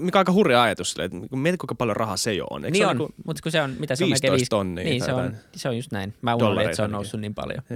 [0.01, 0.95] mikä on aika hurja ajatus.
[0.99, 2.65] Että mietit, kuinka paljon rahaa se jo on.
[2.65, 4.09] Eikö niin on, on mutta kun se on, mitä se on?
[4.09, 4.83] 15 tonnia.
[4.83, 6.13] Niin, se on, se on just näin.
[6.21, 7.63] Mä unohdin, että se on noussut niin paljon.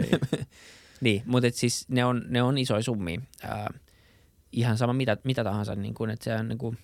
[1.01, 3.21] Niin, mutta et siis ne on, ne on isoja summia.
[3.43, 3.73] Ää,
[4.51, 6.77] ihan sama mitä, mitä tahansa, niin kun, että se on, niin kun,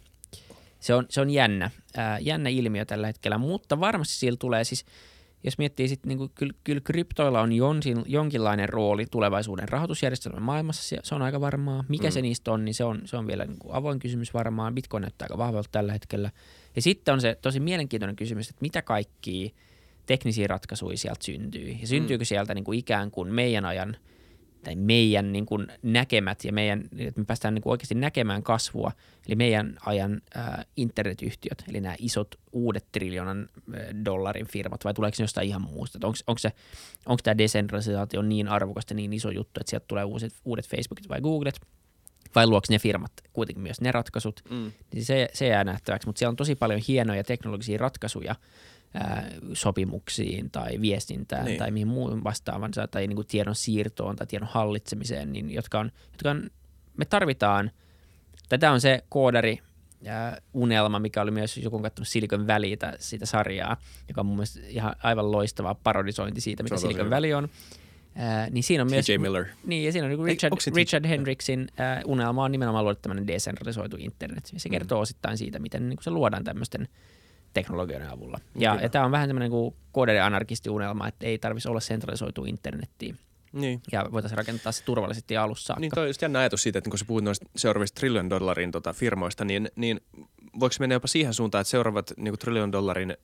[0.80, 4.86] se on, se on jännä, ää, jännä ilmiö tällä hetkellä, mutta varmasti sillä tulee siis,
[5.44, 10.98] jos miettii sitten, niin kyllä, kyllä kryptoilla on jonsin, jonkinlainen rooli tulevaisuuden rahoitusjärjestelmän maailmassa, se,
[11.04, 11.84] se on aika varmaa.
[11.88, 12.12] Mikä mm.
[12.12, 14.76] se niistä on, niin se on, se on vielä niin avoin kysymys varmaan.
[14.76, 16.32] Bitcoin näyttää aika vahvalta tällä hetkellä.
[16.76, 19.50] Ja sitten on se tosi mielenkiintoinen kysymys, että mitä kaikkia
[20.10, 21.70] teknisiä ratkaisuja sieltä syntyy.
[21.82, 22.26] Ja syntyykö mm.
[22.26, 23.98] sieltä niin kuin ikään kuin meidän ajan–
[24.64, 28.92] tai meidän niin kuin näkemät ja meidän, että me päästään niin kuin oikeasti näkemään kasvua,
[29.28, 33.50] eli meidän ajan ää, internetyhtiöt, eli nämä isot uudet triljoonan
[34.06, 36.00] dollarin firmat, vai tuleeko se jostain ihan muusta?
[36.04, 36.52] Onko, onko, se,
[37.06, 41.22] onko tämä desentralisaatio niin arvokasta, niin iso juttu, että sieltä tulee uudet, uudet Facebookit vai
[41.22, 41.60] Googlet,
[42.36, 44.72] vai luoksi ne firmat kuitenkin myös ne ratkaisut, mm.
[44.94, 48.36] niin se, se jää nähtäväksi, mutta siellä on tosi paljon hienoja teknologisia ratkaisuja,
[49.54, 51.58] sopimuksiin tai viestintään niin.
[51.58, 55.92] tai mihin muuhun vastaavansa tai niin kuin tiedon siirtoon tai tiedon hallitsemiseen, niin jotka on,
[56.12, 56.50] jotka on,
[56.98, 57.72] me tarvitaan,
[58.50, 59.60] tätä on se koodari,
[60.54, 63.78] unelma, mikä oli myös, joku on katsonut Silicon Valleytä, sitä sarjaa,
[64.08, 67.50] joka on mun mielestä ihan aivan loistava parodisointi siitä, mitä Silicon Valley on.
[68.16, 69.06] Ää, niin siinä on myös...
[69.18, 69.46] Miller.
[69.66, 73.28] Niin, ja siinä on niin Richard, Ei, Richard Hendricksin ää, unelma on nimenomaan luoda tämmöinen
[73.28, 74.52] decentralisoitu internet.
[74.58, 75.02] Se kertoo mm.
[75.02, 76.88] osittain siitä, miten niin se luodaan tämmöisten
[77.54, 78.40] teknologioiden avulla.
[78.56, 83.18] Ja, ja tämä on vähän semmoinen kuin koodeiden anarkistiunelma, että ei tarvitsisi olla sentralisoitu internettiin.
[83.54, 83.82] Niin.
[83.92, 85.80] Ja voitaisiin rakentaa se turvallisesti alussa saakka.
[85.80, 88.72] Niin toi on just jännä ajatus siitä, että kun sä puhut noista seuraavista trillion dollarin
[88.72, 90.02] tota, firmoista, niin, niin
[90.60, 93.18] voiko mennä jopa siihen suuntaan, että seuraavat niin kuin trillion dollarin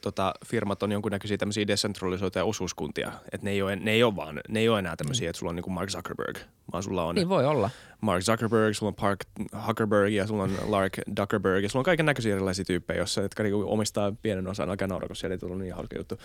[0.00, 3.12] tota, firmat on jonkunnäköisiä tämmöisiä decentralisoituja osuuskuntia.
[3.32, 5.30] Että ne ei ole, ne ei ole vaan, ne ei ole enää tämmöisiä, mm.
[5.30, 6.38] että sulla on niin kuin Mark Zuckerberg,
[6.72, 7.14] vaan sulla on...
[7.14, 7.70] Niin voi olla.
[8.00, 9.20] Mark Zuckerberg, sulla on Park
[9.66, 13.42] Huckerberg ja sulla on Lark Duckerberg ja sulla on kaiken näköisiä erilaisia tyyppejä, jossa, jotka
[13.42, 14.70] niin omistaa pienen osan.
[14.70, 16.18] Alkaa nauraa, kun siellä ei tullut niin hauska juttu.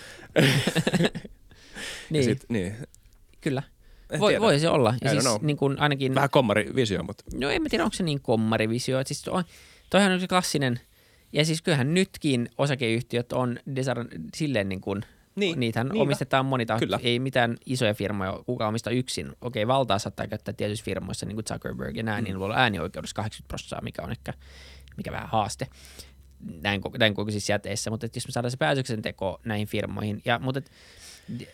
[2.10, 2.24] niin.
[2.24, 2.76] Sit, niin.
[3.45, 3.63] Kyllä.
[4.19, 4.93] voi, voi se olla.
[5.03, 6.15] Ja siis, niin kuin ainakin...
[6.15, 7.23] Vähän kommarivisio, mutta...
[7.33, 9.01] No en mä tiedä, onko se niin kommarivisio.
[9.05, 9.43] Siis on,
[9.89, 10.79] toihan on se klassinen,
[11.33, 16.01] ja siis kyllähän nytkin osakeyhtiöt on desar, silleen niin kuin, niin, niitähän niinpä.
[16.03, 16.99] omistetaan monita, Kyllä.
[17.03, 19.31] ei mitään isoja firmoja, kuka omistaa yksin.
[19.41, 22.25] Okei, valtaa saattaa käyttää tietyissä firmoissa, niin kuin Zuckerberg ja näin, mm.
[22.25, 24.33] niin voi olla äänioikeudessa 80 prosenttia, mikä on ehkä
[24.97, 25.67] mikä vähän haaste
[26.61, 30.71] näin, näin kokoisissa jäteissä, mutta jos me saadaan se päätöksenteko näihin firmoihin, ja, mutta et,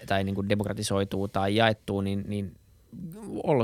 [0.05, 2.55] tai niin kuin demokratisoituu tai jaettuu, niin, niin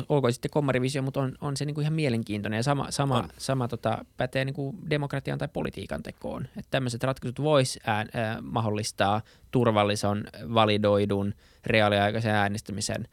[0.10, 3.68] olkoon sitten kommarivisio, mutta on, on se niin kuin ihan mielenkiintoinen ja sama, sama, sama
[3.68, 6.43] tota, pätee niin kuin demokratian tai politiikan tekoon.
[6.45, 11.34] Että tämmöiset ratkaisut vois ään, ää, mahdollistaa turvallisen, validoidun,
[11.66, 13.08] reaaliaikaisen äänestämisen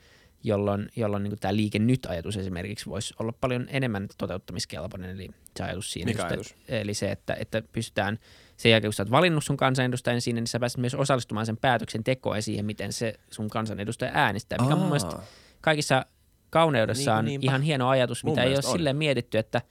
[0.44, 5.92] jolloin, jolloin niin tämä liike nyt-ajatus esimerkiksi voisi olla paljon enemmän toteuttamiskelpoinen, eli se ajatus
[5.92, 6.06] siinä.
[6.10, 6.54] Mikä just, ajatus?
[6.68, 8.18] Eli se, että, että pystytään
[8.56, 11.56] sen jälkeen, kun sä oot valinnut sun kansanedustajan sinne, niin sä pääset myös osallistumaan sen
[11.56, 15.24] päätöksentekoon ja siihen, miten se sun kansanedustaja äänestää, mikä on mun mielestä Aa.
[15.60, 16.06] kaikissa
[16.50, 17.44] kauneudessaan Niin, niinpä.
[17.52, 18.72] ihan hieno ajatus, Mun mitä ei ole on.
[18.72, 19.62] silleen mietitty, että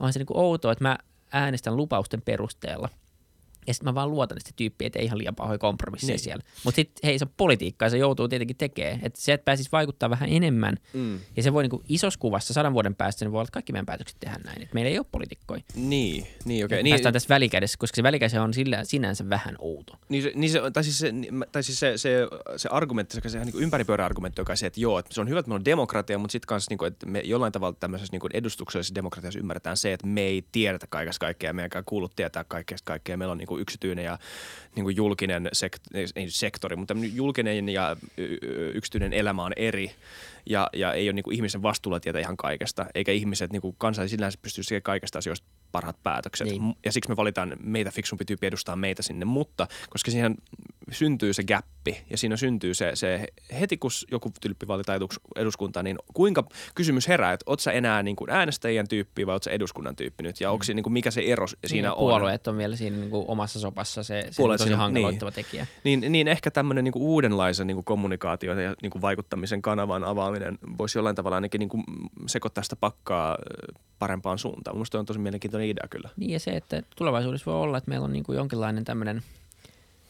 [0.00, 0.98] onhan se niinku outoa, että mä
[1.32, 2.88] äänestän lupausten perusteella.
[3.66, 6.18] Ja sitten mä vaan luotan, että se tyyppi ei tee ihan liian pahoja kompromisseja Niin.
[6.18, 6.42] siellä.
[6.64, 9.00] Mutta sitten hei, se on politiikkaa, se joutuu tietenkin tekemään.
[9.02, 10.76] Että se, että pääsisi vaikuttaa vähän enemmän.
[10.92, 11.18] Mm.
[11.36, 13.86] Ja se voi niinku isossa kuvassa sadan vuoden päästä, niin voi olla, että kaikki meidän
[13.86, 14.62] päätökset tehdään näin.
[14.62, 15.62] Että meillä ei ole poliitikkoja.
[15.74, 16.76] Niin, niin okei.
[16.76, 19.96] Okay, Niin, Päästään tässä välikädessä, koska se välikädessä on sillä, sinänsä vähän outo.
[20.08, 21.12] Niin se, niin se, tai siis se,
[21.52, 24.98] tai siis se, se, se argumentti, se, se niin ympäripyöräargumentti, joka on se, että joo,
[24.98, 27.20] että se on hyvä, että meillä on demokratia, mutta sitten kanssa, niin kuin, että me
[27.24, 31.54] jollain tavalla tämmöisessä niin edustuksellisessa demokratiassa ymmärretään se, että me ei tiedetä kaikesta kaikkea, ja
[31.54, 33.16] meidänkään kuulu tietää kaikesta kaikkea.
[33.16, 34.18] Meillä on niin kuin yksityinen ja
[34.76, 37.96] niin kuin julkinen sekt, ei sektori, mutta julkinen ja
[38.74, 39.90] yksityinen elämä on eri.
[40.46, 43.74] Ja, ja ei ole niin kuin ihmisen vastuulla tietää ihan kaikesta, eikä ihmiset, niin kuin
[43.78, 46.46] kansa ei sinänsä pysty kaikista asioista parhaat päätökset.
[46.48, 46.74] Niin.
[46.84, 50.34] Ja siksi me valitaan meitä fiksumpi tyyppi edustaa meitä sinne, mutta koska siihen
[50.90, 53.26] syntyy se gappi ja siinä syntyy se, se
[53.60, 56.44] heti kun joku tyyppi valitaan edus- eduskuntaan, niin kuinka
[56.74, 60.22] kysymys herää, että oot sä enää niin kuin äänestäjien tyyppi vai oot sä eduskunnan tyyppi
[60.22, 61.96] nyt ja onko se, niin kuin, mikä se ero siinä Niin, on?
[61.98, 65.66] Puolueet on vielä siinä niinku omassa sopassa se, se tosi siinä- hankaloittava tekijä.
[65.84, 70.98] Niin, niin ehkä tämmöinen niin uudenlaisen niin kommunikaatio ja niin kuin vaikuttamisen kanavan avaaminen voisi
[70.98, 71.84] jollain tavalla ainakin niin kuin
[72.26, 73.38] sekoittaa sitä pakkaa
[73.98, 74.76] parempaan suuntaan.
[74.76, 76.08] Minusta on tosi mielenkiintoinen idea kyllä.
[76.16, 79.22] Niin ja se, että tulevaisuudessa voi olla, että meillä on niin kuin jonkinlainen tämmöinen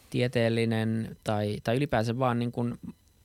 [0.09, 2.79] tieteellinen tai, tai ylipäänsä vaan niin kuin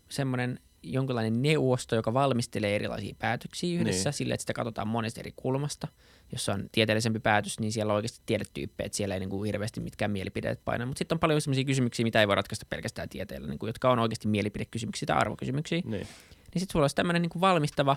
[0.08, 4.14] semmoinen jonkinlainen neuvosto, joka valmistelee erilaisia päätöksiä yhdessä Niin.
[4.14, 5.88] sillä, että sitä katsotaan monesta eri kulmasta.
[6.32, 9.80] Jos on tieteellisempi päätös, niin siellä on oikeasti tiedetyyppejä, että siellä ei niin kuin hirveästi
[9.80, 10.86] mitkään mielipideet paina.
[10.86, 13.90] Mutta sitten on paljon sellaisia kysymyksiä, mitä ei voi ratkaista pelkästään tieteellä, niin kuin, jotka
[13.90, 15.90] on oikeasti mielipidekysymyksiä tai arvokysymyksiä Niin.
[15.92, 16.06] niin
[16.54, 17.96] sitten sulla olisi tämmöinen niin valmistava,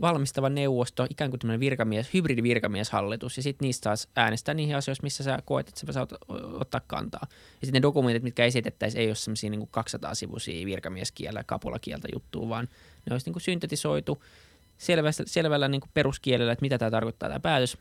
[0.00, 5.24] valmistava neuvosto, ikään kuin tämmöinen virkamies, hybridivirkamieshallitus, ja sitten niistä saisi äänestää niihin asioihin, missä
[5.24, 6.12] sä koet, että sä saat
[6.60, 7.26] ottaa kantaa.
[7.30, 12.68] Ja sitten ne dokumentit, mitkä esitettäisiin, ei ole semmoisia niin 200-sivuisia virkamieskielä, kapulakieltä juttua, vaan
[13.10, 14.22] ne olisi niin kuin syntetisoitu
[14.78, 17.78] selvällä, selvällä niin kuin peruskielellä, että mitä tämä tarkoittaa tämä päätös,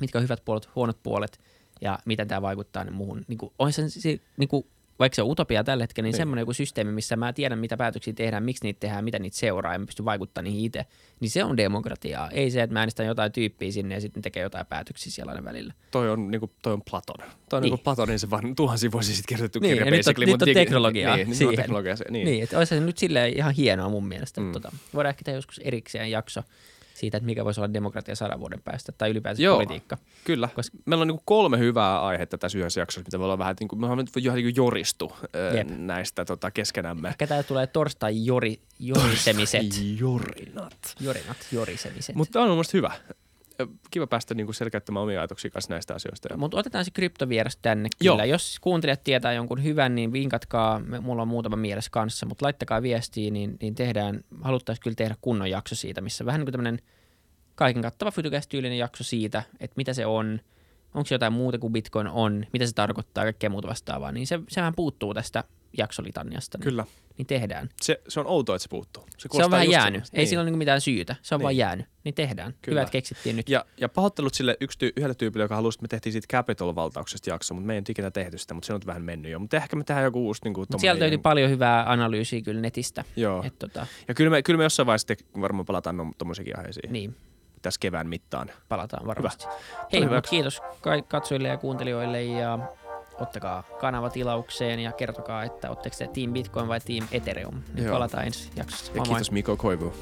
[0.00, 1.40] mitkä on hyvät puolet, huonot puolet,
[1.80, 3.24] ja miten tämä vaikuttaa ne muuhun.
[3.28, 4.66] Niin kuin, on se, se niin kuin,
[4.98, 6.16] vaikka se on utopia tällä hetkellä, niin Niin.
[6.20, 9.72] semmoinen joku systeemi, missä mä tiedän, mitä päätöksiä tehdään, miksi niitä tehdään, mitä niitä seuraa,
[9.72, 10.86] ja mä pystyn vaikuttamaan niihin itse,
[11.20, 12.30] niin se on demokratiaa.
[12.30, 15.44] Ei se, että mä äänestän jotain tyyppiä sinne ja sitten tekee jotain päätöksiä siellä aina
[15.44, 15.72] välillä.
[15.90, 17.16] Toi on, niin kuin, toi on Platon.
[17.18, 17.70] Toi on niin.
[17.70, 17.70] Niin.
[17.76, 20.48] niin Platonin se vaan tuhansia vuosia sitten kirjoitettu Niin, kirja ja nyt on- nyt on
[20.54, 21.56] teknologiaa Niin, nyt on siihen.
[21.56, 21.96] teknologiaa.
[21.96, 22.12] se- Niin.
[22.12, 24.40] Niin, niin että olisi se nyt silleen ihan hienoa mun mielestä.
[24.40, 24.46] Mm.
[24.46, 24.52] Mm.
[24.52, 26.42] Tota, voidaan ehkä tehdä joskus erikseen jakso
[26.98, 29.56] siitä, että mikä voisi olla demokratia sadan vuoden päästä, tai ylipäänsä Joo.
[29.56, 29.98] politiikka.
[30.24, 30.48] Kyllä.
[30.54, 33.68] Koska- Meillä on niin kolme hyvää aihetta tässä yhdessä jaksossa, mitä me ollaan vähän, niin
[33.68, 35.12] kuin, me ollaan nyt jo niin joristu
[35.56, 35.68] Jep.
[35.68, 37.08] näistä tota, keskenämme.
[37.08, 39.66] Ehkä tää tulee torstai jori, jorisemiset.
[40.00, 40.94] Jorinat.
[41.00, 42.16] Jorinat, jorisemiset.
[42.16, 42.92] Mutta on mun hyvä.
[43.90, 46.36] Kiva päästä niin kuin selkeyttämään omia ajatuksia kanssa näistä asioista.
[46.36, 48.14] Mutta otetaan se kryptovieras tänne Joo.
[48.14, 48.24] kyllä.
[48.24, 50.80] Jos kuuntelijat tietää jonkun hyvän, niin vinkatkaa.
[51.00, 55.50] Mulla on muutama mielessä kanssa, mutta laittakaa viestiä, niin, niin tehdään, haluttaisiin kyllä tehdä kunnon
[55.50, 56.78] jakso siitä, missä vähän niin kuin tämmöinen
[57.54, 60.40] kaiken kattava Fytucast-tyylinen jakso siitä, että mitä se on,
[60.94, 64.40] onko se jotain muuta kuin Bitcoin on, mitä se tarkoittaa kaikkea muuta vastaavaa, niin se,
[64.48, 65.44] sehän puuttuu tästä
[65.78, 66.58] jaksolitaniasta.
[66.58, 66.84] Niin, Kyllä.
[67.18, 67.68] niin tehdään.
[67.82, 69.02] Se, se on outoa, että se puuttuu.
[69.18, 69.94] Se, Se on vähän jäänyt.
[69.94, 70.16] semmoista.
[70.16, 71.16] Ei sillä ole niin mitään syytä.
[71.22, 71.42] Se on Niin.
[71.42, 71.86] vaan jäänyt.
[72.04, 72.54] Niin tehdään.
[72.62, 72.74] Kyllä.
[72.74, 73.48] Hyvä, että keksittiin nyt.
[73.48, 77.30] Ja, ja pahoittelut sille yksi ty- yhdelle tyypille, joka halusi, että me tehtiin siitä Capital-valtauksesta
[77.30, 79.38] jakso, mutta me ei nyt ikinä tehty sitä, mutta se on vähän mennyt jo.
[79.38, 83.04] Mutta ehkä me tehdään joku uusi niin kuin, sieltä löytyi paljon hyvää analyysiä kyllä netistä.
[83.16, 83.42] Joo.
[83.46, 87.16] Et tota, Ja kyllä me, kyllä me jossain vaiheessa varmaan palataan no, tuommoisikin aiheisiin niin,
[87.62, 88.50] tässä kevään mittaan.
[88.68, 89.44] palataan varmasti.
[89.92, 90.22] Hei, hyvä.
[90.30, 92.58] kiitos ka- katsojille ja kuuntelijoille ja
[93.20, 97.62] ottakaa kanava tilaukseen ja kertokaa, että ootteko te Team Bitcoin vai Team Ethereum.
[97.74, 97.92] Niin Joo.
[97.94, 98.92] palataan ensi jaksossa.
[98.92, 99.14] Ja Moi moi.
[99.14, 99.92] kiitos Miko Koivu.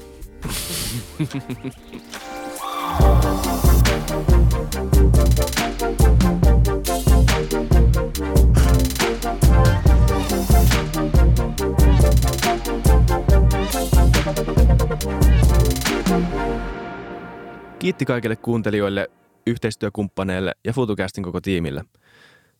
[17.79, 19.07] Kiitti kaikille kuuntelijoille,
[19.47, 21.83] yhteistyökumppaneille ja FutuCastin koko tiimille.